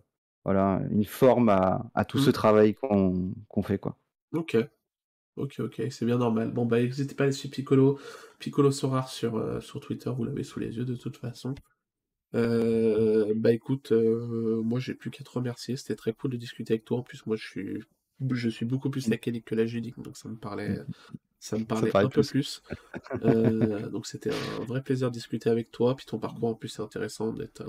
[0.46, 2.34] voilà, une forme à, à tout ce Mmh.
[2.34, 3.78] travail qu'on qu'on fait.
[3.80, 3.98] Quoi.
[4.34, 4.56] Ok.
[5.36, 6.52] Ok, ok, c'est bien normal.
[6.52, 8.00] Bon, bah, n'hésitez pas à suivre Piccolo,
[8.40, 11.56] Piccolo Sorar sur, sur Twitter, vous l'avez sous les yeux de toute façon.
[12.36, 16.74] Euh, bah écoute, euh, moi j'ai plus qu'à te remercier, c'était très cool de discuter
[16.74, 17.00] avec toi.
[17.00, 17.80] En plus, moi je suis,
[18.32, 20.86] je suis beaucoup plus académique que la judique, donc ça me parlait, Mmh.
[21.40, 22.64] ça me parlait un peu plus.
[23.24, 25.96] Euh, donc c'était un vrai plaisir de discuter avec toi.
[25.96, 27.64] Puis ton parcours en plus c'est intéressant d'être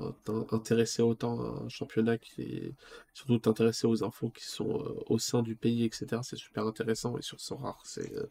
[0.52, 2.74] intéressé autant à un championnat qui est
[3.12, 6.22] surtout t'intéresser aux infos qui sont euh, au sein du pays, etc.
[6.24, 8.26] C'est super intéressant et sur son rare, c'est euh,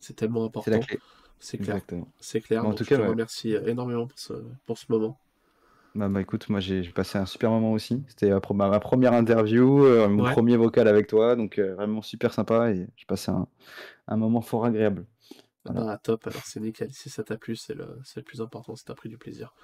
[0.00, 0.80] c'est tellement important.
[1.40, 1.82] C'est clair,
[2.20, 2.62] c'est clair.
[2.62, 3.08] Bon, en Donc tout je cas, te ouais.
[3.08, 4.32] remercie énormément pour ce,
[4.66, 5.20] pour ce moment.
[5.94, 8.02] Bah, bah, écoute, moi j'ai passé un super moment aussi.
[8.08, 10.32] C'était ma, ma, première interview, euh, mon Ouais.
[10.32, 13.46] premier vocal avec toi, donc euh, vraiment super sympa et j'ai passé un,
[14.08, 15.06] un, moment fort agréable.
[15.64, 15.82] Voilà.
[15.82, 16.92] Bah top, alors c'est nickel.
[16.92, 17.86] Si ça t'a plu, c'est le,
[18.16, 19.54] le, plus important, si t'as pris du plaisir.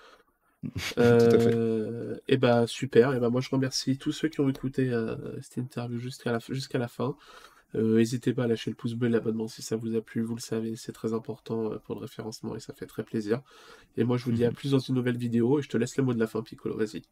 [0.62, 1.54] Tout à fait.
[1.54, 5.16] Euh, et bah super, et bah moi je remercie tous ceux qui ont écouté euh,
[5.40, 7.16] cette interview jusqu'à la, jusqu'à la fin.
[7.74, 10.34] N'hésitez pas à lâcher le pouce bleu et l'abonnement si ça vous a plu, vous
[10.34, 13.42] le savez, c'est très important pour le référencement et ça fait très plaisir.
[13.96, 15.96] Et moi je vous dis à plus dans une nouvelle vidéo et je te laisse
[15.96, 17.02] le mot de la fin Piccolo, vas-y.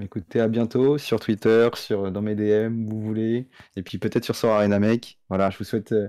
[0.00, 4.24] Écoutez, à bientôt sur Twitter, sur dans mes DM, où vous voulez, et puis peut-être
[4.24, 5.18] sur Sora Arena Make.
[5.28, 6.08] Voilà, je vous souhaite euh,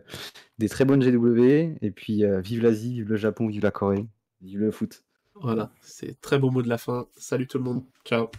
[0.59, 4.05] des très bonnes GW, et puis euh, vive l'Asie, vive le Japon, vive la Corée,
[4.41, 5.03] vive le foot.
[5.35, 7.07] Voilà, c'est très beau mot de la fin.
[7.17, 8.29] Salut tout le monde, ciao